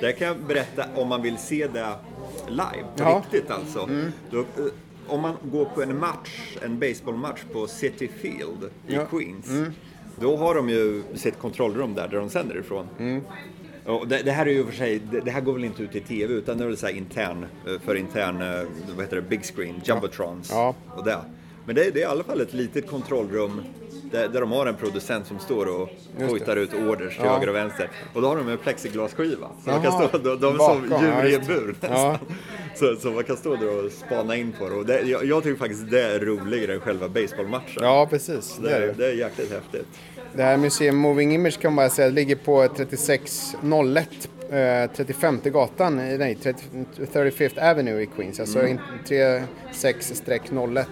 Det 0.00 0.12
kan 0.12 0.26
jag 0.26 0.36
berätta 0.36 0.84
om 0.94 1.08
man 1.08 1.22
vill 1.22 1.38
se 1.38 1.66
det 1.66 1.86
live, 2.48 2.86
på 2.96 3.02
ja. 3.02 3.22
riktigt 3.24 3.50
alltså. 3.50 3.82
Mm. 3.82 4.12
Då, 4.30 4.38
eh, 4.38 4.44
om 5.06 5.20
man 5.20 5.36
går 5.42 5.64
på 5.64 5.82
en 5.82 5.98
match, 5.98 6.56
en 6.62 6.78
baseballmatch 6.78 7.40
på 7.52 7.66
City 7.66 8.10
Field 8.20 8.70
i 8.86 8.94
ja. 8.94 9.06
Queens. 9.06 9.48
Mm. 9.48 9.72
Då 10.20 10.36
har 10.36 10.54
de 10.54 10.68
ju 10.68 11.02
sitt 11.14 11.38
kontrollrum 11.38 11.94
där, 11.94 12.08
där 12.08 12.18
de 12.18 12.30
sänder 12.30 12.58
ifrån. 12.58 12.86
Mm. 12.98 13.22
Och 13.86 14.08
det, 14.08 14.22
det, 14.22 14.32
här 14.32 14.46
är 14.46 14.50
ju 14.50 14.66
för 14.66 14.72
sig, 14.72 14.98
det, 15.10 15.20
det, 15.20 15.30
här 15.30 15.40
går 15.40 15.52
väl 15.52 15.64
inte 15.64 15.82
ut 15.82 15.96
i 15.96 16.00
TV 16.00 16.34
utan 16.34 16.58
det 16.58 16.64
är 16.64 16.68
väl 16.68 16.76
så 16.76 16.88
intern, 16.88 17.46
eh, 17.66 17.80
för 17.80 17.94
intern, 17.94 18.42
eh, 18.42 18.66
vad 18.96 19.04
heter 19.04 19.16
det, 19.16 19.22
big 19.22 19.44
screen, 19.44 19.80
jumbotrons 19.84 20.50
ja. 20.50 20.74
och 20.96 21.04
det. 21.04 21.18
Men 21.66 21.74
det, 21.74 21.90
det, 21.90 22.00
är 22.00 22.02
i 22.02 22.04
alla 22.04 22.24
fall 22.24 22.40
ett 22.40 22.52
litet 22.52 22.86
kontrollrum 22.86 23.62
där, 24.10 24.28
där 24.28 24.40
de 24.40 24.52
har 24.52 24.66
en 24.66 24.74
producent 24.74 25.26
som 25.26 25.38
står 25.38 25.66
och 25.66 25.88
hojtar 26.28 26.56
ut 26.56 26.74
orders 26.74 27.16
till 27.16 27.24
ja. 27.24 27.34
höger 27.34 27.48
och 27.48 27.54
vänster. 27.54 27.90
Och 28.14 28.22
då 28.22 28.28
har 28.28 28.36
de 28.36 28.48
en 28.48 28.58
plexiglasskiva. 28.58 29.48
Så 29.64 29.70
man 29.70 29.82
kan 29.82 29.92
stå, 29.92 30.18
de, 30.18 30.40
de 30.40 30.54
är 30.54 30.58
som 30.58 31.02
djur 31.02 31.26
i 31.26 31.34
en 31.34 31.46
bur 31.46 31.74
nästan. 31.80 32.18
Så, 32.74 32.96
så 32.96 33.10
man 33.10 33.24
kan 33.24 33.36
stå 33.36 33.56
där 33.56 33.84
och 33.84 33.92
spana 33.92 34.36
in 34.36 34.52
på 34.52 34.68
det. 34.68 34.74
Och 34.74 34.86
det, 34.86 35.00
jag, 35.00 35.24
jag 35.24 35.42
tycker 35.42 35.58
faktiskt 35.58 35.90
det 35.90 36.02
är 36.02 36.20
roligare 36.20 36.74
än 36.74 36.80
själva 36.80 37.08
baseballmatchen. 37.08 37.82
Ja, 37.82 38.06
precis. 38.10 38.58
Det, 38.62 38.68
det, 38.68 38.76
är, 38.76 38.94
det 38.94 39.06
är 39.06 39.12
jäkligt 39.12 39.52
häftigt. 39.52 39.86
Det 40.32 40.42
här 40.42 40.56
Museum 40.56 40.96
Moving 40.96 41.34
Image 41.34 41.60
kan 41.60 41.72
man 41.72 41.76
bara 41.76 41.90
säga 41.90 42.08
ligger 42.08 42.36
på 42.36 42.68
3601 42.76 44.08
35 44.50 45.40
eh, 45.44 45.52
gatan, 45.52 45.96
nej 45.96 46.38
35th 46.96 47.70
Avenue 47.70 48.02
i 48.02 48.06
Queens. 48.06 48.40
Alltså 48.40 48.58
mm. 48.58 48.78
36-01, 49.04 50.86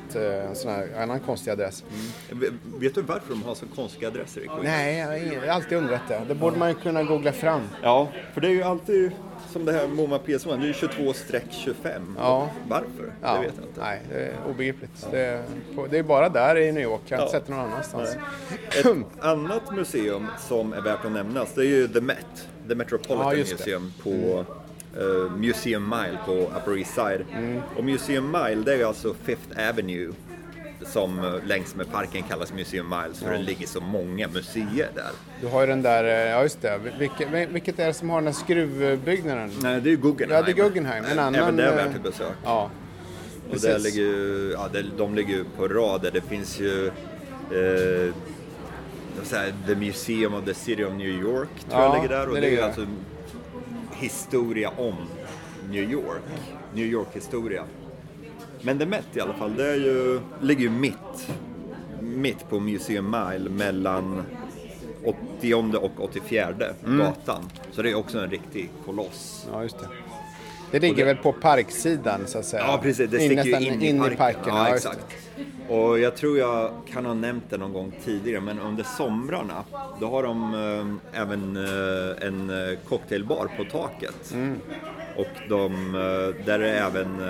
en 0.49 0.57
sån 0.57 0.71
här 0.71 0.89
annan 0.99 1.21
konstig 1.21 1.51
adress. 1.51 1.85
Mm. 2.31 2.59
Vet 2.81 2.95
du 2.95 3.03
varför 3.03 3.31
de 3.31 3.43
har 3.43 3.55
så 3.55 3.67
konstiga 3.67 4.09
adresser 4.09 4.41
i 4.41 4.45
Queens? 4.45 4.63
Nej, 4.65 4.99
jag 4.99 5.41
har 5.41 5.49
alltid 5.49 5.79
undrat 5.79 6.01
det. 6.09 6.23
Det 6.29 6.35
borde 6.35 6.59
man 6.59 6.69
ju 6.69 6.75
kunna 6.75 7.03
googla 7.03 7.33
fram. 7.33 7.63
Ja, 7.83 8.09
för 8.35 8.41
det 8.41 8.49
är 8.49 8.53
ju 8.53 8.63
alltid 8.63 9.13
som 9.53 9.65
det 9.65 9.73
här 9.73 9.89
MoMA 9.89 10.19
PS1, 10.19 10.61
det 10.61 10.69
är 10.69 10.73
22-25. 10.73 12.15
Ja. 12.19 12.51
Varför? 12.69 13.13
Ja. 13.23 13.35
Det 13.35 13.41
vet 13.41 13.55
jag 13.57 13.65
inte. 13.67 13.81
Nej, 13.81 14.01
det 14.11 14.21
är 14.21 14.33
obegripligt. 14.51 14.91
Ja. 15.03 15.09
Det, 15.11 15.21
är, 15.21 15.43
det 15.91 15.99
är 15.99 16.03
bara 16.03 16.29
där 16.29 16.57
i 16.57 16.73
New 16.73 16.83
York, 16.83 17.01
jag 17.09 17.19
har 17.19 17.25
inte 17.25 17.39
sett 17.39 17.47
det 17.47 17.53
någon 17.53 17.65
annanstans. 17.65 18.17
Nej. 18.17 18.81
Ett 18.81 19.25
annat 19.25 19.75
museum 19.77 20.27
som 20.39 20.73
är 20.73 20.81
värt 20.81 21.05
att 21.05 21.13
nämnas, 21.13 21.55
det 21.55 21.61
är 21.61 21.67
ju 21.67 21.89
The 21.89 22.01
Met, 22.01 22.49
The 22.69 22.75
Metropolitan 22.75 23.37
Museum 23.37 23.93
på 24.03 24.45
mm. 24.97 25.41
Museum 25.41 25.89
Mile 25.89 26.19
på 26.27 26.33
Upper 26.33 26.79
East 26.79 26.95
Side. 26.95 27.25
Mm. 27.35 27.61
Och 27.77 27.85
Museum 27.85 28.31
Mile, 28.31 28.63
det 28.63 28.73
är 28.73 28.77
ju 28.77 28.85
alltså 28.85 29.15
Fifth 29.25 29.69
Avenue 29.69 30.13
som 30.89 31.19
eh, 31.19 31.47
längs 31.47 31.75
med 31.75 31.93
parken 31.93 32.23
kallas 32.23 32.53
Museum 32.53 32.89
Miles 32.89 33.19
för 33.19 33.33
ja. 33.33 33.39
det 33.39 33.45
ligger 33.45 33.67
så 33.67 33.81
många 33.81 34.29
museer 34.29 34.91
där. 34.95 35.11
Du 35.41 35.47
har 35.47 35.61
ju 35.61 35.67
den 35.67 35.83
där, 35.83 36.05
eh, 36.05 36.31
ja 36.31 36.43
just 36.43 36.63
det, 36.63 36.81
vilket, 36.99 37.29
vilket 37.51 37.79
är 37.79 37.87
det 37.87 37.95
som 37.95 38.11
har 38.11 38.17
den 38.17 38.27
här 38.27 38.33
skruvbyggnaden? 38.33 39.51
Nej, 39.63 39.81
det 39.81 39.89
är 39.89 39.91
ju 39.91 39.97
Guggenheim. 39.97 40.31
Ja, 40.31 40.43
det 40.43 40.51
är 40.51 40.69
Guggenheim. 40.69 41.05
En 41.05 41.19
annan, 41.19 41.35
Även 41.35 41.57
det 41.57 41.65
är 41.65 41.77
värt 41.77 41.97
ett 41.97 42.03
besök. 42.03 42.37
Ja. 42.45 42.71
Och 43.51 43.61
där 43.61 43.79
ligger 43.79 44.03
ju, 44.03 44.51
ja, 44.53 44.69
de 44.97 45.15
ligger 45.15 45.35
ju 45.35 45.45
på 45.45 45.69
rader. 45.69 46.11
Det 46.11 46.21
finns 46.21 46.61
ju 46.61 46.87
eh, 46.87 48.15
säga, 49.23 49.53
The 49.67 49.75
Museum 49.75 50.35
of 50.35 50.45
the 50.45 50.55
City 50.55 50.85
of 50.85 50.93
New 50.93 51.09
York 51.09 51.49
tror 51.69 51.83
ja, 51.83 51.83
jag 51.83 52.03
ligger 52.03 52.17
där. 52.17 52.29
Och 52.29 52.35
det, 52.35 52.41
det 52.41 52.47
är 52.47 52.51
ju 52.51 52.61
alltså 52.61 52.87
historia 53.93 54.71
om 54.77 54.95
New 55.71 55.91
York. 55.91 56.23
New 56.75 56.87
York-historia. 56.87 57.65
Men 58.63 58.79
The 58.79 58.87
Met 58.87 59.17
i 59.17 59.21
alla 59.21 59.35
fall, 59.35 59.57
det 59.57 59.67
är 59.67 59.77
ju, 59.77 60.21
ligger 60.41 60.63
ju 60.63 60.71
mitt, 60.71 61.29
mitt 62.01 62.49
på 62.49 62.61
Museum 62.61 63.11
Mile 63.11 63.51
mellan 63.51 64.23
80 65.39 65.55
och 65.77 66.05
84 66.05 66.55
mm. 66.85 66.99
gatan. 66.99 67.51
Så 67.73 67.83
det 67.83 67.91
är 67.91 67.95
också 67.95 68.19
en 68.19 68.31
riktig 68.31 68.71
koloss. 68.85 69.47
Ja, 69.53 69.63
just 69.63 69.79
det. 69.79 69.89
Det 70.71 70.79
ligger 70.79 70.97
det, 70.97 71.05
väl 71.05 71.17
på 71.17 71.33
parksidan 71.33 72.21
så 72.27 72.39
att 72.39 72.45
säga? 72.45 72.63
Ja, 72.67 72.79
precis. 72.83 73.11
Det 73.11 73.19
sticker 73.19 73.45
ju 73.45 73.67
in, 73.67 73.83
in, 73.83 73.97
i 73.97 73.99
parken. 73.99 74.13
I 74.13 74.17
parken. 74.17 74.43
Ja, 74.47 74.69
ja 74.69 74.75
exakt. 74.75 75.07
Och 75.69 75.99
jag 75.99 76.17
tror 76.17 76.39
jag 76.39 76.71
kan 76.93 77.07
ha 77.07 77.15
nämnt 77.15 77.45
det 77.51 77.57
någon 77.57 77.73
gång 77.73 77.93
tidigare, 78.05 78.41
men 78.41 78.61
under 78.61 78.85
somrarna 78.85 79.65
då 80.01 80.11
har 80.11 80.23
de 80.23 80.55
äh, 81.13 81.21
även 81.23 81.57
äh, 81.57 82.27
en 82.27 82.77
cocktailbar 82.89 83.51
på 83.57 83.65
taket. 83.65 84.33
Mm. 84.33 84.61
Och 85.19 85.49
de, 85.49 85.95
äh, 85.95 86.45
där 86.47 86.61
är 86.61 86.75
även 86.75 87.21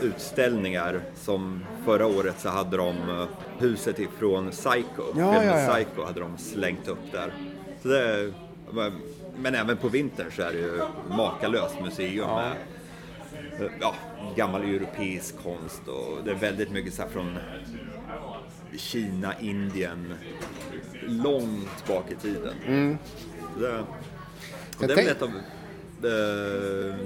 utställningar 0.00 1.00
som 1.14 1.64
förra 1.84 2.06
året 2.06 2.34
så 2.38 2.48
hade 2.48 2.76
de 2.76 3.26
huset 3.58 3.98
ifrån 3.98 4.50
Psycho, 4.50 5.02
ja, 5.16 5.44
ja, 5.44 5.44
ja. 5.44 5.72
Psycho 5.72 6.04
hade 6.04 6.20
de 6.20 6.38
slängt 6.38 6.88
upp 6.88 7.12
där. 7.12 7.32
Så 7.82 7.88
det, 7.88 8.32
men 9.38 9.54
även 9.54 9.76
på 9.76 9.88
vintern 9.88 10.30
så 10.36 10.42
är 10.42 10.52
det 10.52 10.58
ju 10.58 10.80
makalöst 11.16 11.80
museum 11.80 12.28
med 12.28 12.56
ja, 13.80 13.94
gammal 14.36 14.62
europeisk 14.62 15.34
konst 15.42 15.88
och 15.88 16.24
det 16.24 16.30
är 16.30 16.34
väldigt 16.34 16.70
mycket 16.70 16.94
så 16.94 17.02
från 17.12 17.38
Kina, 18.76 19.40
Indien, 19.40 20.14
långt 21.02 21.86
bak 21.88 22.10
i 22.10 22.14
tiden. 22.14 22.54
Mm. 22.66 22.98
Det, 23.58 23.78
och 24.78 24.86
det 24.86 24.92
är 24.92 24.96
väl 24.96 25.08
ett 25.08 25.22
av 25.22 25.30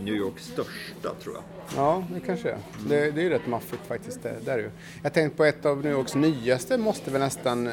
New 0.04 0.14
Yorks 0.14 0.44
största 0.44 1.14
tror 1.22 1.34
jag. 1.34 1.44
Ja, 1.76 2.04
det 2.14 2.20
kanske 2.20 2.50
är. 2.50 2.58
Det, 2.88 3.10
det 3.10 3.20
är 3.20 3.24
ju 3.24 3.30
rätt 3.30 3.46
maffigt 3.46 3.86
faktiskt. 3.86 4.22
Det, 4.22 4.36
det 4.44 4.52
är 4.52 4.58
ju. 4.58 4.70
Jag 5.02 5.12
tänkte 5.12 5.36
på 5.36 5.44
ett 5.44 5.66
av 5.66 5.84
New 5.84 5.92
Yorks 5.92 6.14
nyaste 6.14 6.78
måste 6.78 7.10
väl 7.10 7.20
nästan, 7.20 7.70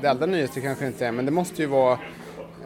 det 0.00 0.08
allra 0.08 0.26
nyaste 0.26 0.60
kanske 0.60 0.86
inte 0.86 1.06
är, 1.06 1.12
men 1.12 1.24
det 1.24 1.30
måste 1.32 1.62
ju 1.62 1.68
vara 1.68 1.98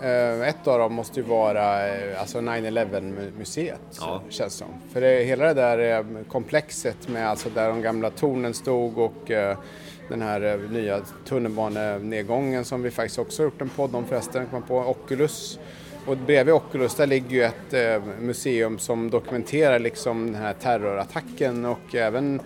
Eh, 0.03 0.48
ett 0.48 0.66
av 0.66 0.79
dem 0.79 0.94
måste 0.94 1.20
ju 1.20 1.27
vara 1.27 1.88
eh, 1.88 2.20
alltså 2.20 2.38
9-11 2.38 3.31
museet, 3.38 3.81
ja. 4.01 4.22
känns 4.29 4.55
som. 4.55 4.68
För 4.92 5.01
det, 5.01 5.24
hela 5.24 5.46
det 5.46 5.55
där 5.55 5.98
eh, 5.98 6.24
komplexet 6.29 7.09
med 7.09 7.31
alltså 7.31 7.51
där 7.51 7.68
de 7.68 7.83
gamla 7.83 8.11
tornen 8.11 8.55
stod 8.55 8.98
och 8.98 9.31
den 10.09 10.22
här 10.22 10.68
nya 10.70 11.01
tunnelbanenedgången 11.24 12.64
som 12.64 12.83
vi 12.83 12.90
faktiskt 12.90 13.18
också 13.18 13.42
gjort 13.42 13.61
en 13.61 13.68
podd 13.68 13.94
om 13.94 14.05
förresten, 14.05 14.46
kom 14.46 14.62
på 14.62 14.79
Oculus. 14.79 15.59
Och 16.07 16.17
bredvid 16.17 16.55
Oculus 16.55 16.95
där 16.95 17.07
ligger 17.07 17.31
ju 17.31 17.43
ett 17.43 17.73
eh, 17.73 18.03
museum 18.21 18.79
som 18.79 19.11
dokumenterar 19.11 19.79
liksom 19.79 20.27
den 20.33 20.43
här 20.43 20.53
terrorattacken 20.53 21.65
och 21.65 21.95
även 21.95 22.41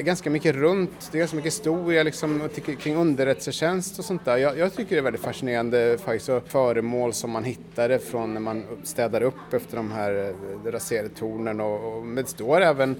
ganska 0.00 0.30
mycket 0.30 0.54
runt, 0.54 1.08
det 1.12 1.18
är 1.18 1.18
ganska 1.18 1.36
mycket 1.36 1.52
historia 1.52 2.02
liksom, 2.02 2.48
kring 2.78 2.96
underrättelsetjänst 2.96 3.98
och 3.98 4.04
sånt 4.04 4.24
där. 4.24 4.36
Jag, 4.36 4.58
jag, 4.58 4.74
tycker 4.74 4.90
det 4.90 5.00
är 5.00 5.02
väldigt 5.02 5.22
fascinerande 5.22 5.98
faktiskt, 6.04 6.30
föremål 6.46 7.12
som 7.12 7.30
man 7.30 7.44
hittade 7.44 7.98
från 7.98 8.34
när 8.34 8.40
man 8.40 8.64
städade 8.84 9.24
upp 9.24 9.52
efter 9.52 9.76
de 9.76 9.92
här 9.92 10.34
eh, 10.64 10.70
raserade 10.70 11.08
tornen 11.08 11.60
och, 11.60 11.98
och 11.98 12.06
det 12.06 12.28
står 12.28 12.60
även 12.60 12.96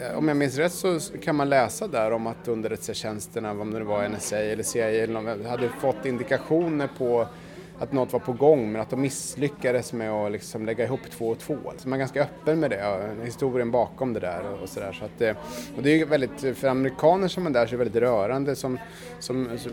eh, 0.00 0.18
om 0.18 0.28
jag 0.28 0.36
minns 0.36 0.56
rätt 0.56 0.72
så 0.72 1.00
kan 1.22 1.36
man 1.36 1.48
läsa 1.48 1.86
där 1.86 2.10
om 2.10 2.26
att 2.26 2.48
underrättelsetjänsterna, 2.48 3.50
om 3.50 3.70
det 3.70 3.84
var 3.84 4.08
NSA 4.08 4.38
eller 4.38 4.62
CIA, 4.62 4.90
eller 4.90 5.14
någon, 5.14 5.46
hade 5.46 5.68
fått 5.68 6.06
indikationer 6.06 6.88
på 6.98 7.28
att 7.78 7.92
något 7.92 8.12
var 8.12 8.20
på 8.20 8.32
gång 8.32 8.72
men 8.72 8.80
att 8.80 8.90
de 8.90 9.00
misslyckades 9.00 9.92
med 9.92 10.10
att 10.10 10.32
liksom 10.32 10.66
lägga 10.66 10.84
ihop 10.84 11.00
två 11.10 11.28
och 11.28 11.38
två. 11.38 11.56
Så 11.76 11.88
man 11.88 11.96
är 11.96 11.98
ganska 11.98 12.22
öppen 12.22 12.60
med 12.60 12.70
det, 12.70 13.14
historien 13.24 13.70
bakom 13.70 14.12
det 14.12 14.20
där 14.20 14.42
och 14.62 14.68
sådär. 14.68 14.92
Så 14.92 15.04
att, 15.04 15.36
och 15.76 15.82
det 15.82 16.00
är 16.00 16.06
väldigt, 16.06 16.58
för 16.58 16.68
amerikaner 16.68 17.28
som 17.28 17.46
är 17.46 17.50
där 17.50 17.66
så 17.66 17.74
är 17.74 17.78
det 17.78 17.84
väldigt 17.84 18.02
rörande. 18.02 18.56
Som, 18.56 18.78
som, 19.18 19.58
som 19.58 19.72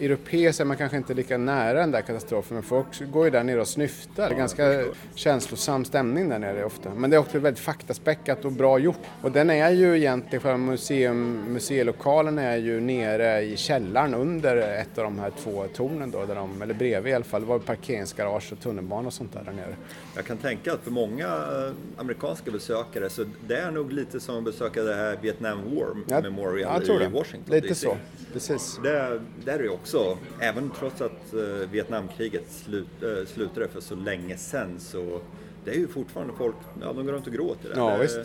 europeer 0.00 0.60
är 0.60 0.64
man 0.64 0.76
kanske 0.76 0.96
inte 0.96 1.14
lika 1.14 1.38
nära 1.38 1.80
den 1.80 1.90
där 1.90 2.00
katastrofen 2.00 2.54
men 2.54 2.62
folk 2.62 3.12
går 3.12 3.24
ju 3.24 3.30
där 3.30 3.44
nere 3.44 3.60
och 3.60 3.68
snyftar. 3.68 4.28
Det 4.28 4.34
är 4.34 4.38
ganska 4.38 4.84
känslosam 5.14 5.84
stämning 5.84 6.28
där 6.28 6.38
nere 6.38 6.64
ofta. 6.64 6.90
Men 6.96 7.10
det 7.10 7.16
är 7.16 7.20
också 7.20 7.38
väldigt 7.38 7.64
faktaspäckat 7.64 8.44
och 8.44 8.52
bra 8.52 8.78
gjort. 8.78 9.00
Och 9.22 9.32
den 9.32 9.50
är 9.50 9.70
ju 9.70 9.96
egentligen, 9.96 10.40
för 10.42 10.56
museum, 10.56 11.44
museilokalen 11.48 12.38
är 12.38 12.56
ju 12.56 12.80
nere 12.80 13.40
i 13.40 13.56
källaren 13.56 14.14
under 14.14 14.56
ett 14.56 14.98
av 14.98 15.04
de 15.04 15.18
här 15.18 15.32
två 15.38 15.64
tornen 15.74 16.10
då, 16.10 16.24
där 16.24 16.34
de, 16.34 16.62
eller 16.62 16.74
bredvid 16.74 17.15
alla 17.16 17.24
fall. 17.24 17.40
Det 17.40 17.46
var 17.46 17.58
parkeringsgarage 17.58 18.52
och 18.52 18.60
tunnelbana 18.60 19.06
och 19.06 19.12
sånt 19.12 19.32
där, 19.32 19.42
där 19.44 19.52
nere. 19.52 19.76
Jag 20.16 20.24
kan 20.24 20.36
tänka 20.36 20.72
att 20.72 20.80
för 20.80 20.90
många 20.90 21.26
eh, 21.26 21.72
amerikanska 21.96 22.50
besökare 22.50 23.10
så 23.10 23.24
det 23.46 23.56
är 23.56 23.70
nog 23.70 23.92
lite 23.92 24.20
som 24.20 24.38
att 24.38 24.44
besöka 24.44 24.82
det 24.82 24.94
här 24.94 25.18
Vietnam 25.22 25.74
War 25.74 25.96
ja, 26.08 26.20
Memorial 26.20 26.82
i 26.82 26.86
det. 26.86 27.08
Washington 27.08 27.54
Lite 27.54 27.68
DC. 27.68 27.86
så, 27.86 27.96
precis. 28.32 28.80
Det, 28.82 29.20
där 29.44 29.58
är 29.58 29.62
ju 29.62 29.68
också, 29.68 30.18
även 30.40 30.70
trots 30.70 31.00
att 31.00 31.34
uh, 31.34 31.42
Vietnamkriget 31.70 32.50
slut, 32.50 32.86
uh, 33.02 33.26
slutade 33.26 33.68
för 33.68 33.80
så 33.80 33.94
länge 33.94 34.36
sedan 34.36 34.80
så 34.80 35.20
det 35.64 35.70
är 35.70 35.78
ju 35.78 35.88
fortfarande 35.88 36.32
folk, 36.38 36.56
ja 36.80 36.92
de 36.92 37.06
går 37.06 37.12
runt 37.12 37.26
och 37.26 37.32
gråter. 37.32 37.72
Ja, 37.76 37.90
det, 37.90 38.02
visst. 38.02 38.18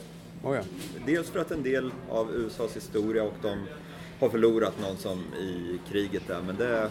Oh, 0.44 0.56
ja. 0.56 0.62
Dels 1.06 1.30
för 1.30 1.40
att 1.40 1.52
en 1.52 1.64
del 1.64 1.92
av 2.10 2.32
USAs 2.36 2.76
historia 2.76 3.24
och 3.24 3.34
de 3.42 3.68
har 4.22 4.30
förlorat 4.30 4.80
någon 4.80 4.98
som 4.98 5.34
i 5.40 5.80
kriget 5.92 6.24
där, 6.28 6.42
men 6.42 6.56
det 6.56 6.90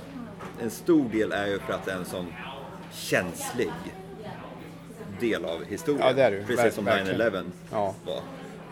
en 0.62 0.70
stor 0.70 1.08
del 1.08 1.32
är 1.32 1.46
ju 1.46 1.58
för 1.58 1.72
att 1.72 1.84
det 1.84 1.92
är 1.92 1.96
en 1.96 2.04
sån 2.04 2.32
känslig 2.92 3.70
del 5.20 5.44
av 5.44 5.64
historien. 5.64 6.06
Ja, 6.06 6.12
det 6.12 6.22
är 6.22 6.30
det 6.30 6.46
Precis 6.46 6.74
som 6.74 6.88
9-11 6.88 7.44
ja. 7.72 7.94
var. 8.06 8.20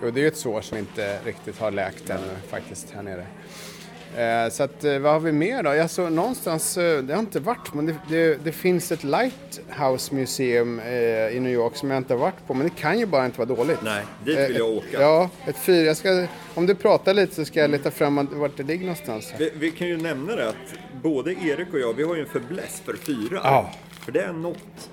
Jo, 0.03 0.11
det 0.11 0.21
är 0.21 0.23
ju 0.23 0.29
ett 0.29 0.37
sår 0.37 0.61
som 0.61 0.79
inte 0.79 1.18
riktigt 1.25 1.59
har 1.59 1.71
läkt 1.71 2.11
ännu 2.11 2.29
faktiskt 2.49 2.90
här 2.90 3.03
nere. 3.03 3.27
Eh, 4.18 4.50
så 4.50 4.62
att, 4.62 4.85
eh, 4.85 4.98
vad 4.98 5.12
har 5.12 5.20
vi 5.20 5.33
mer 5.33 5.62
då? 5.62 5.74
Jag 5.74 5.90
såg 5.90 6.12
någonstans, 6.12 6.78
eh, 6.78 7.02
det 7.02 7.12
har 7.14 7.20
inte 7.20 7.40
varit, 7.40 7.74
men 7.74 7.87
det, 7.87 7.94
det, 8.09 8.44
det 8.44 8.52
finns 8.52 8.92
ett 8.92 9.04
Lighthouse 9.04 10.14
Museum 10.14 10.81
eh, 10.81 10.88
i 11.37 11.40
New 11.40 11.52
York 11.52 11.76
som 11.76 11.90
jag 11.90 11.96
inte 11.96 12.12
har 12.14 12.18
varit 12.20 12.46
på, 12.46 12.54
men 12.54 12.68
det 12.68 12.74
kan 12.74 12.98
ju 12.98 13.07
bara 13.07 13.26
inte 13.26 13.38
vara 13.38 13.48
dåligt. 13.57 13.78
Nej, 13.83 14.04
dit 14.24 14.38
vill 14.38 14.57
jag 14.57 14.68
åka. 14.70 14.87
Ja, 15.02 15.31
ett 15.46 15.57
fyra. 15.59 15.85
Jag 15.87 15.96
ska, 15.96 16.26
om 16.54 16.66
du 16.66 16.74
pratar 16.74 17.14
lite 17.14 17.35
så 17.35 17.44
ska 17.44 17.61
jag 17.61 17.70
leta 17.70 17.90
fram 17.90 18.28
vart 18.33 18.57
det 18.57 18.62
ligger 18.62 18.83
någonstans. 18.85 19.35
Vi, 19.38 19.52
vi 19.57 19.70
kan 19.70 19.88
ju 19.88 19.96
nämna 19.96 20.37
det 20.37 20.48
att 20.48 20.74
både 21.02 21.33
Erik 21.33 21.72
och 21.72 21.78
jag, 21.78 21.92
vi 21.94 22.02
har 22.02 22.14
ju 22.14 22.20
en 22.20 22.26
förbläss 22.28 22.83
för 22.85 22.94
fyrar. 22.96 23.40
Ja. 23.44 23.70
För 24.04 24.12
det 24.12 24.20
är 24.20 24.33
något 24.33 24.90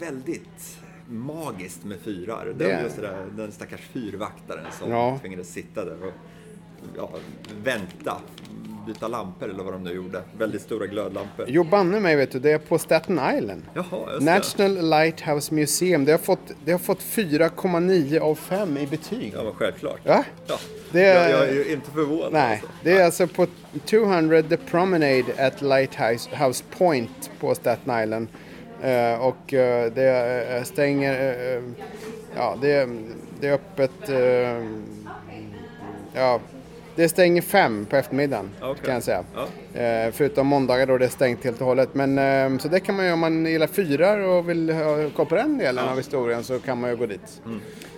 väldigt 0.00 0.78
magiskt 1.08 1.84
med 1.84 1.98
fyrar. 2.04 2.54
Det 2.58 2.70
är- 2.72 2.82
just 2.82 2.96
det 2.96 3.02
där, 3.02 3.26
den 3.36 3.52
stackars 3.52 3.80
fyrvaktaren 3.92 4.64
som 4.80 4.90
Ja. 4.90 5.18
tvingades 5.20 5.52
sitta 5.52 5.84
där 5.84 6.02
och 6.06 6.12
ja, 6.96 7.10
vänta, 7.64 8.16
byta 8.86 9.08
lampor 9.08 9.50
eller 9.50 9.64
vad 9.64 9.72
de 9.72 9.84
nu 9.84 9.92
gjorde. 9.92 10.22
Väldigt 10.38 10.62
stora 10.62 10.86
glödlampor. 10.86 11.44
Jo, 11.48 11.64
banne 11.64 12.00
mig 12.00 12.16
vet 12.16 12.32
du, 12.32 12.38
det 12.38 12.50
är 12.52 12.58
på 12.58 12.78
Staten 12.78 13.20
Island. 13.36 13.62
Jaha, 13.74 13.84
just 14.12 14.18
det. 14.26 14.32
National 14.34 14.90
Lighthouse 14.90 15.54
Museum. 15.54 16.04
Det 16.04 16.12
har 16.12 16.18
fått, 16.18 16.52
det 16.64 16.72
har 16.72 16.78
fått 16.78 17.00
4,9 17.02 18.20
av 18.20 18.34
5 18.34 18.76
i 18.76 18.86
betyg. 18.86 19.32
Ja, 19.36 19.42
men 19.44 19.52
självklart. 19.54 20.00
Ja? 20.04 20.24
Ja. 20.46 20.58
Det 20.92 21.00
Jag, 21.00 21.16
är- 21.24 21.30
jag 21.30 21.48
är 21.48 21.52
ju 21.54 21.72
inte 21.72 21.90
förvånad. 21.90 22.32
Nej, 22.32 22.52
alltså. 22.52 22.68
det 22.82 22.92
är 22.98 23.04
alltså 23.04 23.26
på 23.26 23.46
200 23.84 24.42
The 24.42 24.56
Promenade 24.56 25.24
at 25.38 25.62
Lighthouse 25.62 26.44
House 26.44 26.64
Point 26.78 27.30
på 27.40 27.54
Staten 27.54 28.02
Island. 28.02 28.28
Eh, 28.82 29.20
och 29.26 29.54
eh, 29.54 29.92
det 29.92 30.46
eh, 30.56 30.62
stänger, 30.62 31.32
eh, 31.56 31.62
ja 32.36 32.56
det, 32.60 32.72
är- 32.72 32.98
det 33.40 33.48
är 33.48 33.52
öppet, 33.52 33.90
ja 36.14 36.40
det 36.98 37.08
stänger 37.08 37.42
fem 37.42 37.86
på 37.90 37.96
eftermiddagen 37.96 38.50
Okej. 38.60 38.82
kan 38.84 38.94
jag 38.94 39.02
säga. 39.02 39.24
Ja. 39.34 39.80
Eh, 39.80 40.12
förutom 40.12 40.46
måndagar 40.46 40.86
då 40.86 40.98
det 40.98 41.04
är 41.04 41.08
stängt 41.08 41.44
helt 41.44 41.60
och 41.60 41.66
hållet. 41.66 41.94
Men 41.94 42.18
eh, 42.18 42.58
så 42.58 42.68
det 42.68 42.80
kan 42.80 42.96
man 42.96 43.06
ju 43.06 43.12
om 43.12 43.18
man 43.20 43.46
gillar 43.46 43.66
fyrar 43.66 44.18
och 44.18 44.48
vill 44.48 44.70
ha 44.70 45.10
koll 45.10 45.26
på 45.26 45.34
den 45.34 45.58
delen 45.58 45.88
av 45.88 45.96
historien 45.96 46.44
så 46.44 46.58
kan 46.58 46.80
man 46.80 46.90
ju 46.90 46.96
gå 46.96 47.06
dit. 47.06 47.42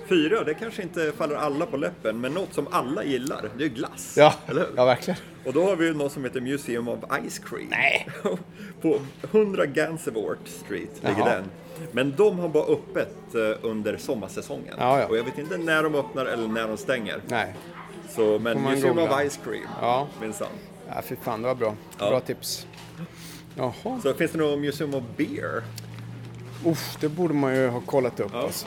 Fyra, 0.09 0.45
det 0.45 0.55
kanske 0.55 0.83
inte 0.83 1.13
faller 1.17 1.37
alla 1.37 1.67
på 1.67 1.77
läppen, 1.77 2.21
men 2.21 2.33
något 2.33 2.55
som 2.55 2.67
alla 2.71 3.05
gillar, 3.05 3.51
det 3.57 3.65
är 3.65 3.69
ju 3.69 3.75
glass. 3.75 4.15
Ja, 4.17 4.35
Eller 4.49 4.61
hur? 4.61 4.69
ja 4.77 4.85
verkligen. 4.85 5.21
Och 5.47 5.53
då 5.53 5.65
har 5.65 5.77
vi 5.77 5.87
ju 5.87 5.95
något 5.95 6.13
som 6.13 6.25
heter 6.25 6.41
Museum 6.41 6.89
of 6.89 6.99
Ice 7.29 7.39
Cream. 7.39 7.67
Nej! 7.71 8.09
på 8.83 9.01
100 9.33 9.67
Gansevoort 9.67 10.49
Street 10.49 10.91
ligger 11.03 11.19
Jaha. 11.19 11.35
den. 11.35 11.45
Men 11.93 12.15
de 12.17 12.39
har 12.39 12.49
bara 12.49 12.65
öppet 12.65 13.35
eh, 13.35 13.69
under 13.71 13.97
sommarsäsongen. 13.97 14.75
Ja, 14.79 15.01
ja. 15.01 15.07
Och 15.07 15.17
jag 15.19 15.25
vet 15.25 15.39
inte 15.39 15.59
när 15.59 15.83
de 15.83 15.95
öppnar 15.95 16.27
eller 16.27 16.49
när 16.49 16.69
de 16.69 16.77
stänger. 16.77 17.21
Nej. 17.29 17.55
Så, 18.17 18.39
men 18.39 18.63
man 18.63 18.73
Museum 18.73 18.97
googla. 18.97 19.15
of 19.25 19.33
Ice 19.33 19.39
Cream, 19.45 19.63
Ja. 19.81 20.09
minsann. 20.21 20.49
Ja, 20.89 21.03
fy 21.05 21.17
fan, 21.23 21.43
det 21.43 21.49
var 21.49 21.55
bra. 21.55 21.75
Ja. 21.99 22.09
Bra 22.11 22.21
tips. 22.21 22.67
Jaha. 23.57 24.01
Så 24.03 24.15
finns 24.15 24.31
det 24.33 24.39
något 24.39 24.59
Museum 24.59 24.95
of 24.95 25.03
Beer? 25.17 25.63
Uff, 26.67 26.97
det 27.01 27.09
borde 27.09 27.35
man 27.35 27.55
ju 27.57 27.69
ha 27.69 27.81
kollat 27.81 28.21
upp 28.21 28.31
Ja. 28.35 28.43
alltså. 28.43 28.67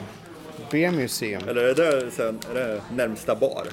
Beer 0.70 0.90
Museum. 0.90 1.48
Eller 1.48 1.62
är 1.64 1.74
det, 1.74 2.10
sen, 2.10 2.38
är 2.50 2.54
det 2.54 2.80
närmsta 2.92 3.34
bar 3.34 3.66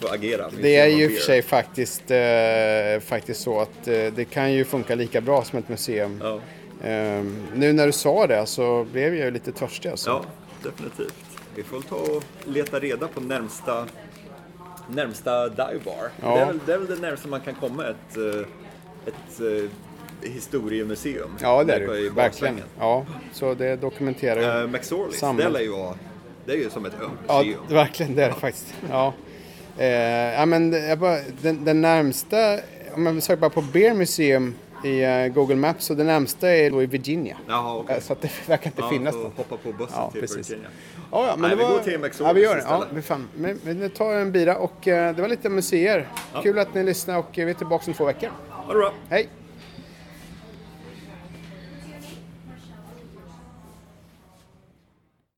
för 0.00 0.06
att 0.08 0.14
agera? 0.14 0.50
Det 0.62 0.76
är 0.76 0.86
ju 0.86 1.04
i 1.04 1.08
och 1.08 1.12
för 1.12 1.20
sig 1.20 1.42
faktiskt, 1.42 2.10
eh, 2.10 3.00
faktiskt 3.10 3.40
så 3.40 3.60
att 3.60 3.88
eh, 3.88 4.12
det 4.14 4.24
kan 4.30 4.52
ju 4.52 4.64
funka 4.64 4.94
lika 4.94 5.20
bra 5.20 5.44
som 5.44 5.58
ett 5.58 5.68
museum. 5.68 6.20
Ja. 6.24 6.40
Ehm, 6.84 7.46
nu 7.54 7.72
när 7.72 7.86
du 7.86 7.92
sa 7.92 8.26
det 8.26 8.46
så 8.46 8.84
blev 8.92 9.14
jag 9.14 9.24
ju 9.24 9.30
lite 9.30 9.52
törstig 9.52 9.88
alltså. 9.88 10.10
Ja, 10.10 10.22
definitivt. 10.70 11.14
Vi 11.54 11.62
får 11.62 11.80
ta 11.80 11.96
och 11.96 12.22
leta 12.44 12.78
reda 12.80 13.08
på 13.08 13.20
närmsta, 13.20 13.86
närmsta 14.90 15.48
dive 15.48 15.80
bar. 15.84 16.10
Ja. 16.22 16.34
Det, 16.34 16.40
är 16.40 16.46
väl, 16.46 16.58
det 16.66 16.72
är 16.72 16.78
väl 16.78 16.86
det 16.86 17.00
närmaste 17.00 17.28
man 17.28 17.40
kan 17.40 17.54
komma 17.54 17.84
ett, 17.86 18.16
eh, 18.16 18.40
ett 19.06 19.40
eh, 19.40 20.30
historiemuseum. 20.30 21.30
Ja, 21.42 21.64
det 21.64 21.74
är 21.74 21.80
det 21.88 21.98
i. 21.98 22.08
Verkligen. 22.08 22.60
Ja, 22.78 23.06
så 23.32 23.54
det 23.54 23.76
dokumenterar 23.76 24.40
ju. 24.58 24.64
Uh, 24.64 24.70
McSorleys, 24.70 25.18
Samma. 25.18 25.42
det 25.42 25.48
lär 25.48 25.60
ju 25.60 25.70
vara, 25.72 25.94
det 26.44 26.52
är 26.52 26.56
ju 26.56 26.70
som 26.70 26.86
ett 26.86 26.92
Ja, 27.26 27.38
museum. 27.38 27.60
verkligen, 27.68 28.14
det 28.14 28.24
är 28.24 28.28
det 28.28 28.34
faktiskt. 28.34 28.74
Ja. 28.90 29.14
Eh, 29.78 29.86
ja, 30.34 30.46
men 30.46 30.70
den, 31.42 31.64
den 31.64 31.80
närmsta, 31.80 32.58
om 32.94 33.02
man 33.02 33.20
söker 33.20 33.40
bara 33.40 33.50
på 33.50 33.62
Beer 33.62 33.94
Museum 33.94 34.54
i 34.84 35.02
eh, 35.04 35.26
Google 35.34 35.56
Maps, 35.56 35.84
så 35.84 35.94
det 35.94 36.04
närmsta 36.04 36.50
är 36.50 36.70
då 36.70 36.82
i 36.82 36.86
Virginia. 36.86 37.36
Jaha, 37.48 37.76
okej. 37.76 37.96
Eh, 37.96 38.02
Så 38.02 38.12
att 38.12 38.20
det 38.22 38.30
verkar 38.48 38.66
inte 38.70 38.82
Ja, 38.82 38.88
finnas 38.90 39.14
något. 39.14 39.36
hoppa 39.36 39.56
på 39.56 39.72
bussen 39.72 39.96
Ja, 39.98 40.10
till 40.10 40.20
precis. 40.20 40.50
Virginia. 40.50 40.68
Ja, 41.12 41.26
ja, 41.26 41.36
men 41.36 41.40
Nej, 41.40 41.50
det 41.50 41.56
vi 41.56 41.62
var... 41.62 41.70
går 41.70 41.78
till 41.78 41.98
McSorleys 41.98 42.20
Ja, 42.20 42.32
vi 42.32 42.42
gör 42.42 42.56
det. 42.56 42.62
Ja, 42.68 42.84
vi 42.94 43.02
fan. 43.02 43.28
Men, 43.36 43.60
vi 43.64 43.88
tar 43.88 44.14
en 44.14 44.32
bira 44.32 44.56
och 44.56 44.88
eh, 44.88 45.14
det 45.16 45.22
var 45.22 45.28
lite 45.28 45.48
museer. 45.48 46.08
Kul 46.42 46.58
att 46.58 46.74
ni 46.74 46.82
lyssnade 46.82 47.18
och 47.18 47.28
vi 47.34 47.42
är 47.42 47.54
tillbaka 47.54 47.84
om 47.86 47.94
två 47.94 48.04
veckor. 48.04 48.30
Ha 48.50 48.72
det 48.72 48.78
bra. 48.78 48.92
Hej! 49.10 49.28